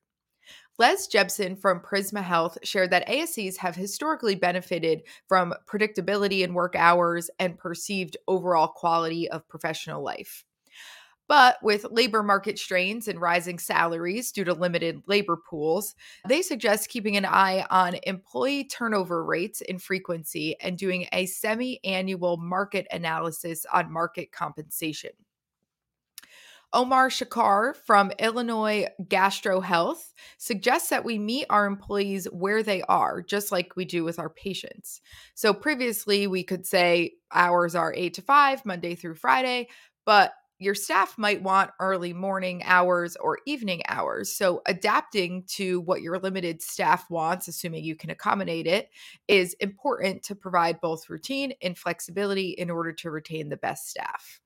Les 0.79 1.07
Jepson 1.07 1.55
from 1.55 1.79
Prisma 1.79 2.21
Health 2.21 2.59
shared 2.63 2.91
that 2.91 3.07
ASCs 3.07 3.57
have 3.57 3.75
historically 3.75 4.35
benefited 4.35 5.01
from 5.27 5.53
predictability 5.65 6.41
in 6.41 6.53
work 6.53 6.75
hours 6.75 7.31
and 7.39 7.57
perceived 7.57 8.15
overall 8.27 8.67
quality 8.67 9.27
of 9.29 9.47
professional 9.47 10.03
life. 10.03 10.45
But 11.27 11.57
with 11.61 11.87
labor 11.91 12.23
market 12.23 12.57
strains 12.57 13.07
and 13.07 13.19
rising 13.19 13.59
salaries 13.59 14.31
due 14.31 14.45
to 14.45 14.53
limited 14.53 15.01
labor 15.07 15.35
pools, 15.35 15.95
they 16.27 16.41
suggest 16.41 16.89
keeping 16.89 17.17
an 17.17 17.25
eye 17.25 17.65
on 17.69 17.97
employee 18.03 18.63
turnover 18.63 19.25
rates 19.25 19.61
and 19.67 19.81
frequency 19.81 20.55
and 20.61 20.77
doing 20.77 21.07
a 21.11 21.25
semi 21.25 21.83
annual 21.83 22.37
market 22.37 22.87
analysis 22.91 23.65
on 23.73 23.91
market 23.91 24.31
compensation. 24.31 25.11
Omar 26.73 27.09
Shakar 27.09 27.75
from 27.75 28.11
Illinois 28.19 28.87
Gastro 29.07 29.61
Health 29.61 30.13
suggests 30.37 30.89
that 30.89 31.05
we 31.05 31.17
meet 31.17 31.45
our 31.49 31.65
employees 31.65 32.25
where 32.25 32.61
they 32.61 32.81
are, 32.83 33.21
just 33.21 33.51
like 33.51 33.75
we 33.75 33.85
do 33.85 34.03
with 34.03 34.19
our 34.19 34.29
patients. 34.29 35.01
So 35.33 35.53
previously, 35.53 36.27
we 36.27 36.43
could 36.43 36.65
say 36.65 37.13
hours 37.33 37.73
are 37.73 37.93
eight 37.95 38.15
to 38.15 38.21
five, 38.21 38.65
Monday 38.65 38.95
through 38.95 39.15
Friday, 39.15 39.69
but 40.05 40.33
your 40.59 40.75
staff 40.75 41.17
might 41.17 41.43
want 41.43 41.71
early 41.79 42.13
morning 42.13 42.63
hours 42.63 43.15
or 43.15 43.39
evening 43.45 43.83
hours. 43.87 44.31
So, 44.31 44.61
adapting 44.65 45.43
to 45.49 45.79
what 45.81 46.01
your 46.01 46.17
limited 46.17 46.61
staff 46.63 47.09
wants, 47.09 47.47
assuming 47.47 47.83
you 47.83 47.95
can 47.95 48.09
accommodate 48.09 48.65
it, 48.65 48.89
is 49.27 49.53
important 49.59 50.23
to 50.23 50.35
provide 50.35 50.81
both 50.81 51.09
routine 51.09 51.53
and 51.61 51.77
flexibility 51.77 52.49
in 52.49 52.71
order 52.71 52.91
to 52.93 53.11
retain 53.11 53.49
the 53.49 53.57
best 53.57 53.87
staff. 53.87 54.41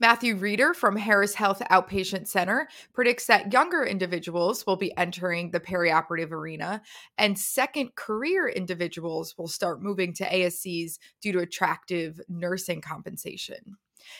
Matthew 0.00 0.36
Reeder 0.36 0.74
from 0.74 0.96
Harris 0.96 1.34
Health 1.34 1.60
Outpatient 1.70 2.26
Center 2.26 2.68
predicts 2.92 3.26
that 3.26 3.52
younger 3.52 3.84
individuals 3.84 4.66
will 4.66 4.76
be 4.76 4.96
entering 4.96 5.50
the 5.50 5.60
perioperative 5.60 6.32
arena, 6.32 6.82
and 7.18 7.38
second 7.38 7.94
career 7.94 8.48
individuals 8.48 9.36
will 9.38 9.48
start 9.48 9.82
moving 9.82 10.12
to 10.14 10.24
ASCs 10.24 10.98
due 11.20 11.32
to 11.32 11.38
attractive 11.38 12.20
nursing 12.28 12.80
compensation. 12.80 13.76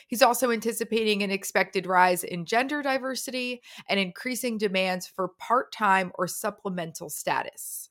He's 0.07 0.21
also 0.21 0.51
anticipating 0.51 1.23
an 1.23 1.31
expected 1.31 1.85
rise 1.85 2.23
in 2.23 2.45
gender 2.45 2.81
diversity 2.81 3.61
and 3.89 3.99
increasing 3.99 4.57
demands 4.57 5.07
for 5.07 5.29
part 5.39 5.71
time 5.71 6.11
or 6.15 6.27
supplemental 6.27 7.09
status. 7.09 7.89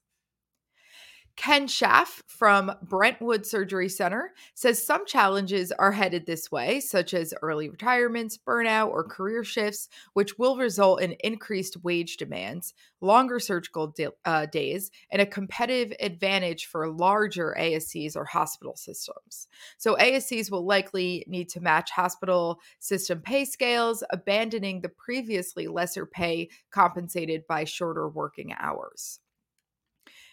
Ken 1.34 1.66
Schaff 1.66 2.22
from 2.26 2.72
Brentwood 2.82 3.46
Surgery 3.46 3.88
Center 3.88 4.32
says 4.54 4.84
some 4.84 5.06
challenges 5.06 5.72
are 5.72 5.92
headed 5.92 6.26
this 6.26 6.52
way, 6.52 6.78
such 6.78 7.14
as 7.14 7.32
early 7.40 7.70
retirements, 7.70 8.38
burnout, 8.38 8.90
or 8.90 9.02
career 9.02 9.42
shifts, 9.42 9.88
which 10.12 10.38
will 10.38 10.58
result 10.58 11.00
in 11.00 11.16
increased 11.24 11.82
wage 11.82 12.18
demands, 12.18 12.74
longer 13.00 13.40
surgical 13.40 13.86
di- 13.88 14.08
uh, 14.26 14.44
days, 14.46 14.90
and 15.10 15.22
a 15.22 15.26
competitive 15.26 15.96
advantage 16.00 16.66
for 16.66 16.90
larger 16.90 17.56
ASCs 17.58 18.14
or 18.14 18.26
hospital 18.26 18.76
systems. 18.76 19.48
So, 19.78 19.96
ASCs 19.96 20.50
will 20.50 20.66
likely 20.66 21.24
need 21.26 21.48
to 21.50 21.60
match 21.60 21.90
hospital 21.90 22.60
system 22.78 23.22
pay 23.22 23.46
scales, 23.46 24.04
abandoning 24.10 24.82
the 24.82 24.90
previously 24.90 25.66
lesser 25.66 26.04
pay 26.04 26.50
compensated 26.70 27.46
by 27.48 27.64
shorter 27.64 28.06
working 28.06 28.52
hours. 28.58 29.18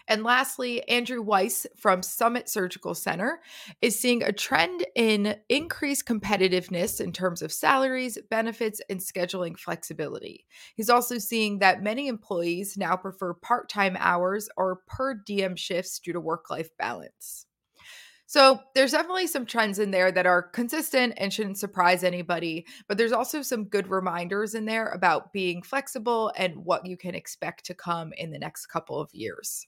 And 0.09 0.23
lastly, 0.23 0.85
Andrew 0.89 1.21
Weiss 1.21 1.67
from 1.77 2.01
Summit 2.01 2.49
Surgical 2.49 2.95
Center 2.95 3.41
is 3.79 3.97
seeing 3.97 4.23
a 4.23 4.33
trend 4.33 4.83
in 4.95 5.35
increased 5.49 6.07
competitiveness 6.07 6.99
in 6.99 7.13
terms 7.13 7.43
of 7.43 7.53
salaries, 7.53 8.17
benefits, 8.31 8.81
and 8.89 8.99
scheduling 8.99 9.57
flexibility. 9.57 10.47
He's 10.75 10.89
also 10.89 11.19
seeing 11.19 11.59
that 11.59 11.83
many 11.83 12.07
employees 12.07 12.75
now 12.75 12.95
prefer 12.95 13.35
part 13.35 13.69
time 13.69 13.95
hours 13.99 14.49
or 14.57 14.81
per 14.87 15.13
diem 15.13 15.55
shifts 15.55 15.99
due 15.99 16.13
to 16.13 16.19
work 16.19 16.49
life 16.49 16.75
balance. 16.79 17.45
So 18.25 18.59
there's 18.75 18.91
definitely 18.91 19.27
some 19.27 19.45
trends 19.45 19.79
in 19.79 19.91
there 19.91 20.11
that 20.11 20.25
are 20.25 20.41
consistent 20.41 21.13
and 21.17 21.31
shouldn't 21.31 21.57
surprise 21.57 22.03
anybody, 22.03 22.65
but 22.87 22.97
there's 22.97 23.11
also 23.11 23.41
some 23.41 23.65
good 23.65 23.87
reminders 23.87 24.55
in 24.55 24.65
there 24.65 24.87
about 24.89 25.33
being 25.33 25.61
flexible 25.61 26.31
and 26.35 26.65
what 26.65 26.85
you 26.85 26.97
can 26.97 27.15
expect 27.15 27.65
to 27.65 27.73
come 27.73 28.11
in 28.17 28.31
the 28.31 28.37
next 28.39 28.67
couple 28.67 28.99
of 28.99 29.09
years. 29.13 29.67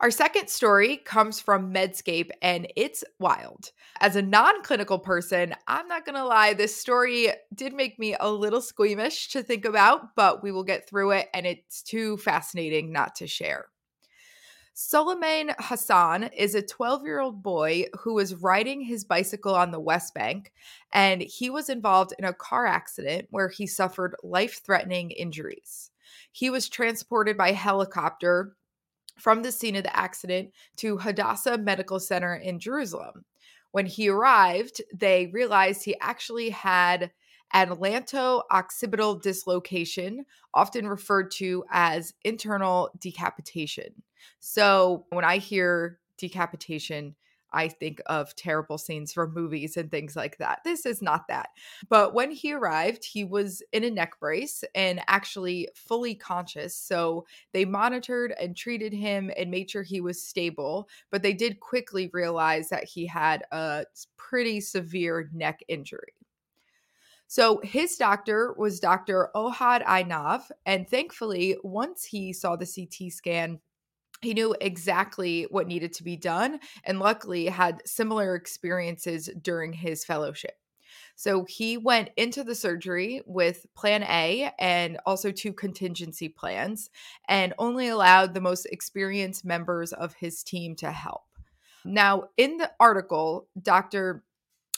Our 0.00 0.10
second 0.10 0.48
story 0.48 0.96
comes 0.96 1.40
from 1.40 1.72
Medscape 1.72 2.30
and 2.42 2.66
it's 2.76 3.04
wild. 3.20 3.70
As 4.00 4.16
a 4.16 4.22
non 4.22 4.62
clinical 4.62 4.98
person, 4.98 5.54
I'm 5.68 5.86
not 5.86 6.04
going 6.04 6.16
to 6.16 6.24
lie, 6.24 6.54
this 6.54 6.76
story 6.76 7.30
did 7.54 7.72
make 7.72 7.98
me 7.98 8.16
a 8.18 8.30
little 8.30 8.60
squeamish 8.60 9.28
to 9.28 9.42
think 9.42 9.64
about, 9.64 10.16
but 10.16 10.42
we 10.42 10.50
will 10.50 10.64
get 10.64 10.88
through 10.88 11.12
it 11.12 11.28
and 11.32 11.46
it's 11.46 11.82
too 11.82 12.16
fascinating 12.18 12.92
not 12.92 13.14
to 13.16 13.26
share. 13.26 13.66
Suleiman 14.76 15.52
Hassan 15.60 16.24
is 16.24 16.56
a 16.56 16.62
12 16.62 17.04
year 17.04 17.20
old 17.20 17.44
boy 17.44 17.84
who 18.00 18.14
was 18.14 18.34
riding 18.34 18.80
his 18.80 19.04
bicycle 19.04 19.54
on 19.54 19.70
the 19.70 19.78
West 19.78 20.14
Bank, 20.14 20.52
and 20.92 21.22
he 21.22 21.48
was 21.48 21.68
involved 21.68 22.12
in 22.18 22.24
a 22.24 22.32
car 22.32 22.66
accident 22.66 23.28
where 23.30 23.48
he 23.48 23.68
suffered 23.68 24.16
life 24.24 24.62
threatening 24.64 25.12
injuries. 25.12 25.92
He 26.32 26.50
was 26.50 26.68
transported 26.68 27.36
by 27.36 27.52
helicopter 27.52 28.56
from 29.16 29.42
the 29.42 29.52
scene 29.52 29.76
of 29.76 29.82
the 29.84 29.96
accident 29.96 30.52
to 30.76 30.98
Hadassah 30.98 31.58
Medical 31.58 32.00
Center 32.00 32.34
in 32.34 32.58
Jerusalem. 32.58 33.24
When 33.72 33.86
he 33.86 34.08
arrived, 34.08 34.82
they 34.94 35.26
realized 35.32 35.84
he 35.84 35.96
actually 36.00 36.50
had 36.50 37.10
atlanto-occipital 37.52 39.16
dislocation, 39.16 40.26
often 40.52 40.88
referred 40.88 41.30
to 41.30 41.64
as 41.70 42.14
internal 42.24 42.90
decapitation. 42.98 44.02
So 44.40 45.06
when 45.10 45.24
I 45.24 45.38
hear 45.38 46.00
decapitation, 46.18 47.14
I 47.54 47.68
think 47.68 48.02
of 48.06 48.34
terrible 48.36 48.76
scenes 48.76 49.12
from 49.12 49.32
movies 49.32 49.76
and 49.76 49.90
things 49.90 50.16
like 50.16 50.38
that. 50.38 50.60
This 50.64 50.84
is 50.84 51.00
not 51.00 51.28
that. 51.28 51.50
But 51.88 52.12
when 52.12 52.32
he 52.32 52.52
arrived, 52.52 53.04
he 53.04 53.24
was 53.24 53.62
in 53.72 53.84
a 53.84 53.90
neck 53.90 54.18
brace 54.20 54.64
and 54.74 55.00
actually 55.06 55.68
fully 55.74 56.14
conscious. 56.14 56.76
So 56.76 57.26
they 57.52 57.64
monitored 57.64 58.34
and 58.40 58.56
treated 58.56 58.92
him 58.92 59.30
and 59.38 59.50
made 59.50 59.70
sure 59.70 59.82
he 59.82 60.00
was 60.00 60.20
stable. 60.20 60.88
But 61.10 61.22
they 61.22 61.32
did 61.32 61.60
quickly 61.60 62.10
realize 62.12 62.68
that 62.68 62.84
he 62.84 63.06
had 63.06 63.44
a 63.52 63.84
pretty 64.16 64.60
severe 64.60 65.30
neck 65.32 65.60
injury. 65.68 66.14
So 67.26 67.60
his 67.64 67.96
doctor 67.96 68.54
was 68.58 68.80
Dr. 68.80 69.30
Ohad 69.34 69.84
Einav. 69.84 70.42
And 70.66 70.88
thankfully, 70.88 71.56
once 71.62 72.04
he 72.04 72.32
saw 72.32 72.56
the 72.56 72.66
CT 72.66 73.12
scan, 73.12 73.60
he 74.24 74.34
knew 74.34 74.54
exactly 74.60 75.44
what 75.50 75.66
needed 75.66 75.92
to 75.94 76.04
be 76.04 76.16
done 76.16 76.60
and 76.84 76.98
luckily 76.98 77.46
had 77.46 77.82
similar 77.86 78.34
experiences 78.34 79.28
during 79.40 79.72
his 79.72 80.04
fellowship. 80.04 80.58
So 81.16 81.44
he 81.44 81.76
went 81.76 82.10
into 82.16 82.42
the 82.42 82.54
surgery 82.54 83.22
with 83.26 83.66
plan 83.74 84.02
A 84.02 84.52
and 84.58 84.98
also 85.06 85.30
two 85.30 85.52
contingency 85.52 86.28
plans 86.28 86.90
and 87.28 87.54
only 87.58 87.88
allowed 87.88 88.34
the 88.34 88.40
most 88.40 88.66
experienced 88.66 89.44
members 89.44 89.92
of 89.92 90.14
his 90.14 90.42
team 90.42 90.74
to 90.76 90.90
help. 90.90 91.22
Now, 91.84 92.30
in 92.36 92.56
the 92.56 92.70
article, 92.80 93.48
Dr. 93.60 94.24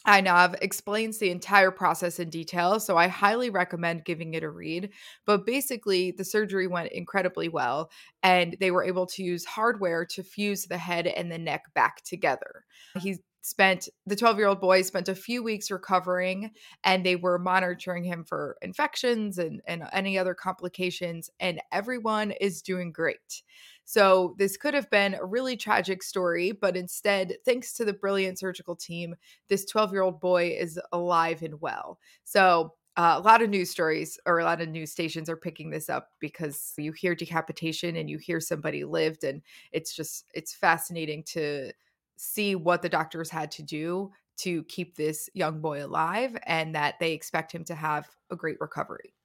Einav 0.07 0.55
explains 0.62 1.19
the 1.19 1.31
entire 1.31 1.71
process 1.71 2.21
in 2.21 2.31
detail, 2.31 2.79
so 2.79 2.97
I 2.97 3.09
highly 3.09 3.51
recommend 3.51 4.05
giving 4.05 4.35
it 4.35 4.45
a 4.45 4.51
read. 4.51 4.90
But 5.27 5.45
basically, 5.45 6.12
the 6.12 6.25
surgery 6.25 6.69
went 6.69 6.92
incredibly 6.92 7.49
well, 7.49 7.90
and 8.23 8.57
they 8.61 8.71
were 8.71 8.85
able 8.85 9.07
to 9.07 9.23
use 9.23 9.45
hardware 9.45 10.05
to 10.07 10.23
fuse 10.23 10.66
the 10.66 10.79
head 10.79 11.07
and 11.07 11.31
the 11.31 11.38
neck 11.38 11.62
back 11.75 12.03
together. 12.05 12.64
He 13.01 13.19
spent 13.47 13.88
the 14.07 14.16
12 14.16 14.38
year 14.38 14.49
old 14.49 14.61
boy 14.61 14.83
spent 14.83 15.09
a 15.09 15.14
few 15.14 15.40
weeks 15.40 15.71
recovering 15.71 16.51
and 16.83 17.07
they 17.07 17.14
were 17.14 17.38
monitoring 17.38 18.03
him 18.03 18.25
for 18.25 18.57
infections 18.61 19.38
and, 19.38 19.62
and 19.69 19.85
any 19.92 20.19
other 20.19 20.35
complications 20.35 21.31
and 21.38 21.61
everyone 21.71 22.33
is 22.33 22.61
doing 22.61 22.90
great 22.90 23.42
so 23.87 24.35
this 24.38 24.57
could 24.59 24.75
have 24.75 24.90
been 24.90 25.14
a 25.14 25.25
really 25.25 25.57
tragic 25.57 26.03
story, 26.03 26.53
but 26.53 26.77
instead, 26.77 27.37
thanks 27.44 27.72
to 27.75 27.85
the 27.85 27.94
brilliant 27.94 28.38
surgical 28.38 28.77
team, 28.77 29.14
this 29.49 29.64
12 29.64 29.92
year 29.92 30.03
old 30.03 30.20
boy 30.20 30.49
is 30.59 30.79
alive 30.92 31.42
and 31.42 31.61
well. 31.61 31.99
So 32.25 32.75
Uh, 32.99 33.16
a 33.18 33.20
lot 33.20 33.42
of 33.42 33.51
news 33.51 33.68
stories 33.70 34.18
or 34.25 34.38
a 34.38 34.44
lot 34.44 34.62
of 34.62 34.70
news 34.70 34.90
stations 34.90 35.29
are 35.29 35.37
picking 35.37 35.68
this 35.70 35.90
up 35.90 36.12
because 36.18 36.72
you 36.79 36.92
hear 36.92 37.14
decapitation 37.14 37.94
and 37.94 38.09
you 38.09 38.16
hear 38.18 38.40
somebody 38.40 38.85
lived 38.85 39.22
and 39.22 39.42
it's 39.70 39.94
just 39.94 40.25
it's 40.35 40.55
fascinating 40.55 41.22
to 41.22 41.72
see 42.16 42.55
what 42.55 42.83
the 42.83 42.88
doctors 42.88 43.31
had 43.31 43.51
to 43.51 43.62
do 43.62 44.11
to 44.38 44.64
keep 44.64 44.96
this 44.96 45.29
young 45.35 45.61
boy 45.61 45.85
alive 45.85 46.37
and 46.44 46.75
that 46.75 46.99
they 47.01 47.12
expect 47.12 47.53
him 47.53 47.64
to 47.64 47.75
have 47.75 48.09
a 48.31 48.37
great 48.37 48.61
recovery. 48.61 49.16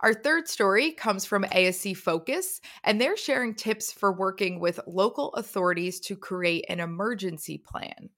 Our 0.00 0.12
third 0.12 0.48
story 0.48 0.92
comes 0.92 1.24
from 1.24 1.44
ASC 1.44 1.96
Focus, 1.96 2.60
and 2.84 3.00
they're 3.00 3.16
sharing 3.16 3.54
tips 3.54 3.92
for 3.92 4.12
working 4.12 4.60
with 4.60 4.80
local 4.86 5.32
authorities 5.34 6.00
to 6.00 6.16
create 6.16 6.66
an 6.68 6.80
emergency 6.80 7.58
plan. 7.58 8.10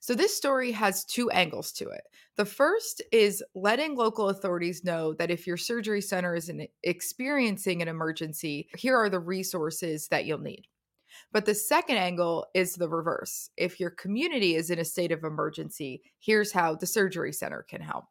So, 0.00 0.14
this 0.14 0.36
story 0.36 0.72
has 0.72 1.04
two 1.04 1.30
angles 1.30 1.72
to 1.72 1.88
it. 1.88 2.02
The 2.36 2.44
first 2.44 3.02
is 3.12 3.42
letting 3.54 3.94
local 3.94 4.28
authorities 4.28 4.84
know 4.84 5.14
that 5.14 5.30
if 5.30 5.46
your 5.46 5.56
surgery 5.56 6.00
center 6.00 6.34
is 6.34 6.50
experiencing 6.82 7.82
an 7.82 7.88
emergency, 7.88 8.68
here 8.76 8.96
are 8.96 9.10
the 9.10 9.20
resources 9.20 10.08
that 10.08 10.26
you'll 10.26 10.38
need. 10.38 10.66
But 11.32 11.46
the 11.46 11.54
second 11.54 11.96
angle 11.96 12.46
is 12.54 12.74
the 12.74 12.88
reverse. 12.88 13.50
If 13.56 13.80
your 13.80 13.90
community 13.90 14.54
is 14.54 14.70
in 14.70 14.78
a 14.78 14.84
state 14.84 15.12
of 15.12 15.24
emergency, 15.24 16.02
here's 16.18 16.52
how 16.52 16.74
the 16.74 16.86
surgery 16.86 17.32
center 17.32 17.62
can 17.62 17.80
help. 17.80 18.04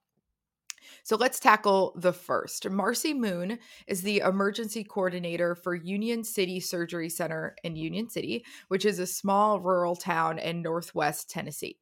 So 1.03 1.15
let's 1.15 1.39
tackle 1.39 1.93
the 1.97 2.13
first. 2.13 2.69
Marcy 2.69 3.13
Moon 3.13 3.59
is 3.87 4.01
the 4.01 4.19
emergency 4.19 4.83
coordinator 4.83 5.55
for 5.55 5.75
Union 5.75 6.23
City 6.23 6.59
Surgery 6.59 7.09
Center 7.09 7.55
in 7.63 7.75
Union 7.75 8.09
City, 8.09 8.45
which 8.67 8.85
is 8.85 8.99
a 8.99 9.07
small 9.07 9.59
rural 9.59 9.95
town 9.95 10.39
in 10.39 10.61
northwest 10.61 11.29
Tennessee. 11.29 11.77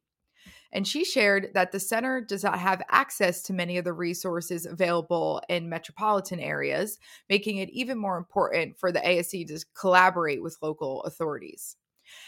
And 0.72 0.88
she 0.88 1.06
shared 1.06 1.50
that 1.54 1.72
the 1.72 1.80
center 1.80 2.20
does 2.20 2.44
not 2.44 2.58
have 2.58 2.82
access 2.90 3.44
to 3.44 3.54
many 3.54 3.78
of 3.78 3.86
the 3.86 3.94
resources 3.94 4.66
available 4.66 5.42
in 5.48 5.70
metropolitan 5.70 6.40
areas, 6.40 6.98
making 7.30 7.58
it 7.58 7.70
even 7.70 7.98
more 7.98 8.18
important 8.18 8.80
for 8.80 8.92
the 8.92 9.00
ASC 9.00 9.48
to 9.48 9.64
collaborate 9.76 10.42
with 10.42 10.58
local 10.62 11.04
authorities. 11.04 11.78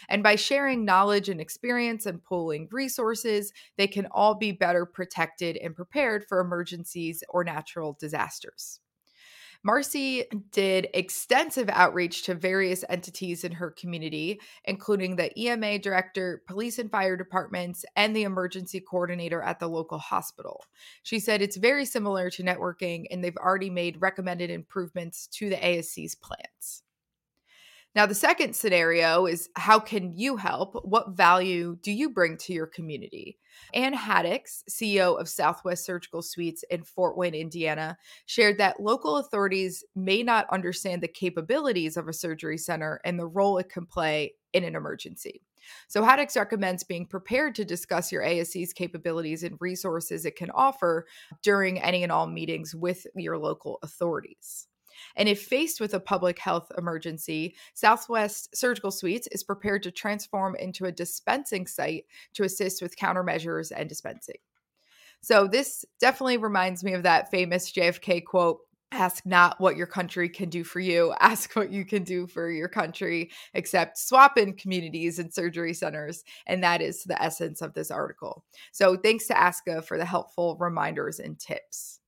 And 0.08 0.22
by 0.22 0.36
sharing 0.36 0.84
knowledge 0.84 1.28
and 1.28 1.40
experience 1.40 2.06
and 2.06 2.22
pooling 2.22 2.68
resources, 2.70 3.52
they 3.76 3.86
can 3.86 4.06
all 4.10 4.34
be 4.34 4.52
better 4.52 4.86
protected 4.86 5.56
and 5.56 5.74
prepared 5.74 6.24
for 6.28 6.40
emergencies 6.40 7.22
or 7.28 7.44
natural 7.44 7.96
disasters. 7.98 8.80
Marcy 9.66 10.24
did 10.52 10.86
extensive 10.94 11.68
outreach 11.70 12.22
to 12.22 12.36
various 12.36 12.84
entities 12.88 13.42
in 13.42 13.50
her 13.50 13.72
community, 13.72 14.40
including 14.64 15.16
the 15.16 15.36
EMA 15.36 15.80
director, 15.80 16.42
police 16.46 16.78
and 16.78 16.88
fire 16.88 17.16
departments, 17.16 17.84
and 17.96 18.14
the 18.14 18.22
emergency 18.22 18.80
coordinator 18.80 19.42
at 19.42 19.58
the 19.58 19.66
local 19.66 19.98
hospital. 19.98 20.64
She 21.02 21.18
said 21.18 21.42
it's 21.42 21.56
very 21.56 21.84
similar 21.84 22.30
to 22.30 22.44
networking, 22.44 23.06
and 23.10 23.24
they've 23.24 23.36
already 23.36 23.70
made 23.70 24.00
recommended 24.00 24.50
improvements 24.50 25.26
to 25.32 25.50
the 25.50 25.56
ASC's 25.56 26.14
plans. 26.14 26.84
Now, 27.96 28.04
the 28.04 28.14
second 28.14 28.54
scenario 28.54 29.24
is 29.24 29.48
how 29.56 29.78
can 29.78 30.14
you 30.14 30.36
help? 30.36 30.84
What 30.84 31.16
value 31.16 31.78
do 31.80 31.90
you 31.90 32.10
bring 32.10 32.36
to 32.36 32.52
your 32.52 32.66
community? 32.66 33.38
Ann 33.72 33.94
Haddix, 33.94 34.64
CEO 34.68 35.18
of 35.18 35.30
Southwest 35.30 35.86
Surgical 35.86 36.20
Suites 36.20 36.62
in 36.68 36.82
Fort 36.82 37.16
Wayne, 37.16 37.34
Indiana, 37.34 37.96
shared 38.26 38.58
that 38.58 38.80
local 38.80 39.16
authorities 39.16 39.82
may 39.94 40.22
not 40.22 40.46
understand 40.52 41.02
the 41.02 41.08
capabilities 41.08 41.96
of 41.96 42.06
a 42.06 42.12
surgery 42.12 42.58
center 42.58 43.00
and 43.02 43.18
the 43.18 43.26
role 43.26 43.56
it 43.56 43.70
can 43.70 43.86
play 43.86 44.34
in 44.52 44.62
an 44.62 44.76
emergency. 44.76 45.40
So, 45.88 46.02
Haddix 46.02 46.36
recommends 46.36 46.84
being 46.84 47.06
prepared 47.06 47.54
to 47.54 47.64
discuss 47.64 48.12
your 48.12 48.22
ASC's 48.22 48.74
capabilities 48.74 49.42
and 49.42 49.56
resources 49.58 50.26
it 50.26 50.36
can 50.36 50.50
offer 50.50 51.06
during 51.42 51.80
any 51.80 52.02
and 52.02 52.12
all 52.12 52.26
meetings 52.26 52.74
with 52.74 53.06
your 53.14 53.38
local 53.38 53.78
authorities. 53.82 54.68
And 55.16 55.28
if 55.28 55.42
faced 55.42 55.80
with 55.80 55.94
a 55.94 56.00
public 56.00 56.38
health 56.38 56.70
emergency, 56.76 57.56
Southwest 57.74 58.56
Surgical 58.56 58.90
Suites 58.90 59.28
is 59.32 59.44
prepared 59.44 59.82
to 59.84 59.90
transform 59.90 60.56
into 60.56 60.84
a 60.84 60.92
dispensing 60.92 61.66
site 61.66 62.04
to 62.34 62.44
assist 62.44 62.82
with 62.82 62.96
countermeasures 62.96 63.72
and 63.74 63.88
dispensing. 63.88 64.36
So, 65.22 65.46
this 65.46 65.84
definitely 66.00 66.36
reminds 66.36 66.84
me 66.84 66.92
of 66.92 67.02
that 67.02 67.30
famous 67.30 67.72
JFK 67.72 68.24
quote 68.24 68.58
ask 68.92 69.26
not 69.26 69.60
what 69.60 69.76
your 69.76 69.86
country 69.86 70.28
can 70.28 70.48
do 70.48 70.62
for 70.62 70.80
you 70.80 71.12
ask 71.20 71.54
what 71.56 71.70
you 71.70 71.84
can 71.84 72.04
do 72.04 72.26
for 72.26 72.50
your 72.50 72.68
country 72.68 73.30
except 73.54 73.98
swap 73.98 74.38
in 74.38 74.52
communities 74.52 75.18
and 75.18 75.32
surgery 75.32 75.74
centers 75.74 76.22
and 76.46 76.62
that 76.62 76.80
is 76.80 77.02
the 77.04 77.20
essence 77.20 77.60
of 77.60 77.74
this 77.74 77.90
article 77.90 78.44
so 78.72 78.96
thanks 78.96 79.26
to 79.26 79.34
ASCA 79.34 79.84
for 79.84 79.98
the 79.98 80.04
helpful 80.04 80.56
reminders 80.60 81.18
and 81.18 81.38
tips 81.38 82.00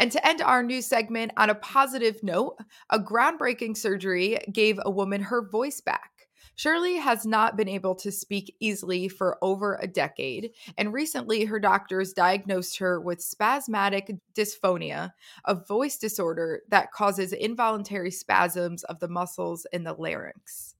and 0.00 0.10
to 0.10 0.26
end 0.26 0.40
our 0.40 0.62
news 0.62 0.86
segment 0.86 1.30
on 1.36 1.50
a 1.50 1.54
positive 1.54 2.22
note, 2.22 2.56
a 2.88 2.98
groundbreaking 2.98 3.76
surgery 3.76 4.38
gave 4.50 4.80
a 4.82 4.90
woman 4.90 5.20
her 5.20 5.46
voice 5.46 5.82
back. 5.82 6.10
Shirley 6.56 6.96
has 6.96 7.26
not 7.26 7.56
been 7.56 7.68
able 7.68 7.94
to 7.96 8.10
speak 8.10 8.56
easily 8.60 9.08
for 9.08 9.38
over 9.42 9.78
a 9.80 9.86
decade, 9.86 10.52
and 10.78 10.92
recently 10.92 11.44
her 11.44 11.60
doctors 11.60 12.14
diagnosed 12.14 12.78
her 12.78 12.98
with 13.00 13.20
spasmodic 13.22 14.10
dysphonia, 14.34 15.12
a 15.44 15.54
voice 15.54 15.98
disorder 15.98 16.62
that 16.68 16.92
causes 16.92 17.32
involuntary 17.34 18.10
spasms 18.10 18.84
of 18.84 19.00
the 19.00 19.08
muscles 19.08 19.66
in 19.72 19.84
the 19.84 19.94
larynx. 19.94 20.74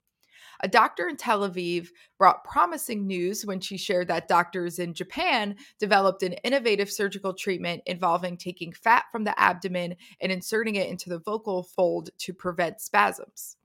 A 0.62 0.68
doctor 0.68 1.09
in 1.09 1.16
Tel 1.16 1.49
Aviv 1.49 1.88
brought 2.18 2.44
promising 2.44 3.07
news 3.07 3.46
when 3.46 3.61
she 3.61 3.79
shared 3.79 4.09
that 4.09 4.29
doctors 4.29 4.79
in 4.79 4.92
Japan 4.92 5.57
developed 5.79 6.23
an 6.23 6.35
innovative 6.44 6.90
surgical 6.90 7.33
treatment 7.33 7.83
involving 7.87 8.37
taking 8.37 8.73
fat 8.73 9.05
from 9.11 9.25
the 9.25 9.38
abdomen 9.40 9.96
and 10.20 10.31
inserting 10.31 10.77
it 10.77 10.90
into 10.90 11.09
the 11.09 11.18
vocal 11.20 11.62
fold 11.62 12.11
to 12.18 12.35
prevent 12.35 12.81
spasms. 12.81 13.57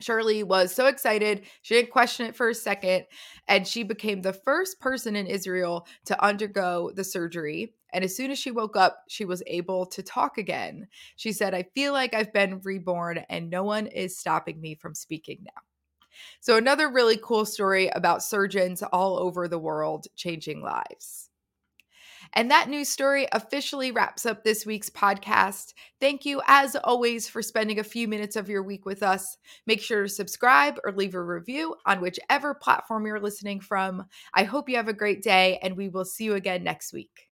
Shirley 0.00 0.42
was 0.42 0.74
so 0.74 0.86
excited. 0.86 1.42
She 1.60 1.74
didn't 1.74 1.90
question 1.90 2.26
it 2.26 2.34
for 2.34 2.48
a 2.48 2.54
second. 2.54 3.04
And 3.46 3.68
she 3.68 3.82
became 3.82 4.22
the 4.22 4.32
first 4.32 4.80
person 4.80 5.14
in 5.16 5.26
Israel 5.26 5.86
to 6.06 6.24
undergo 6.24 6.90
the 6.94 7.04
surgery. 7.04 7.74
And 7.92 8.02
as 8.02 8.16
soon 8.16 8.30
as 8.30 8.38
she 8.38 8.50
woke 8.50 8.76
up, 8.76 9.04
she 9.08 9.24
was 9.24 9.42
able 9.46 9.86
to 9.86 10.02
talk 10.02 10.38
again. 10.38 10.88
She 11.16 11.32
said, 11.32 11.54
I 11.54 11.66
feel 11.74 11.92
like 11.92 12.14
I've 12.14 12.32
been 12.32 12.60
reborn 12.64 13.18
and 13.28 13.50
no 13.50 13.64
one 13.64 13.86
is 13.86 14.18
stopping 14.18 14.60
me 14.60 14.74
from 14.74 14.94
speaking 14.94 15.40
now. 15.44 15.62
So, 16.40 16.56
another 16.56 16.90
really 16.90 17.18
cool 17.22 17.44
story 17.44 17.88
about 17.88 18.22
surgeons 18.22 18.82
all 18.82 19.18
over 19.18 19.48
the 19.48 19.58
world 19.58 20.06
changing 20.16 20.62
lives. 20.62 21.30
And 22.34 22.50
that 22.50 22.68
news 22.68 22.88
story 22.88 23.26
officially 23.32 23.92
wraps 23.92 24.24
up 24.24 24.42
this 24.42 24.64
week's 24.64 24.88
podcast. 24.88 25.74
Thank 26.00 26.24
you, 26.24 26.40
as 26.46 26.76
always, 26.76 27.28
for 27.28 27.42
spending 27.42 27.78
a 27.78 27.84
few 27.84 28.08
minutes 28.08 28.36
of 28.36 28.48
your 28.48 28.62
week 28.62 28.86
with 28.86 29.02
us. 29.02 29.36
Make 29.66 29.82
sure 29.82 30.04
to 30.04 30.08
subscribe 30.08 30.78
or 30.84 30.92
leave 30.92 31.14
a 31.14 31.22
review 31.22 31.76
on 31.84 32.00
whichever 32.00 32.54
platform 32.54 33.06
you're 33.06 33.20
listening 33.20 33.60
from. 33.60 34.06
I 34.32 34.44
hope 34.44 34.68
you 34.68 34.76
have 34.76 34.88
a 34.88 34.94
great 34.94 35.22
day, 35.22 35.58
and 35.62 35.76
we 35.76 35.88
will 35.88 36.04
see 36.04 36.24
you 36.24 36.34
again 36.34 36.64
next 36.64 36.92
week. 36.92 37.28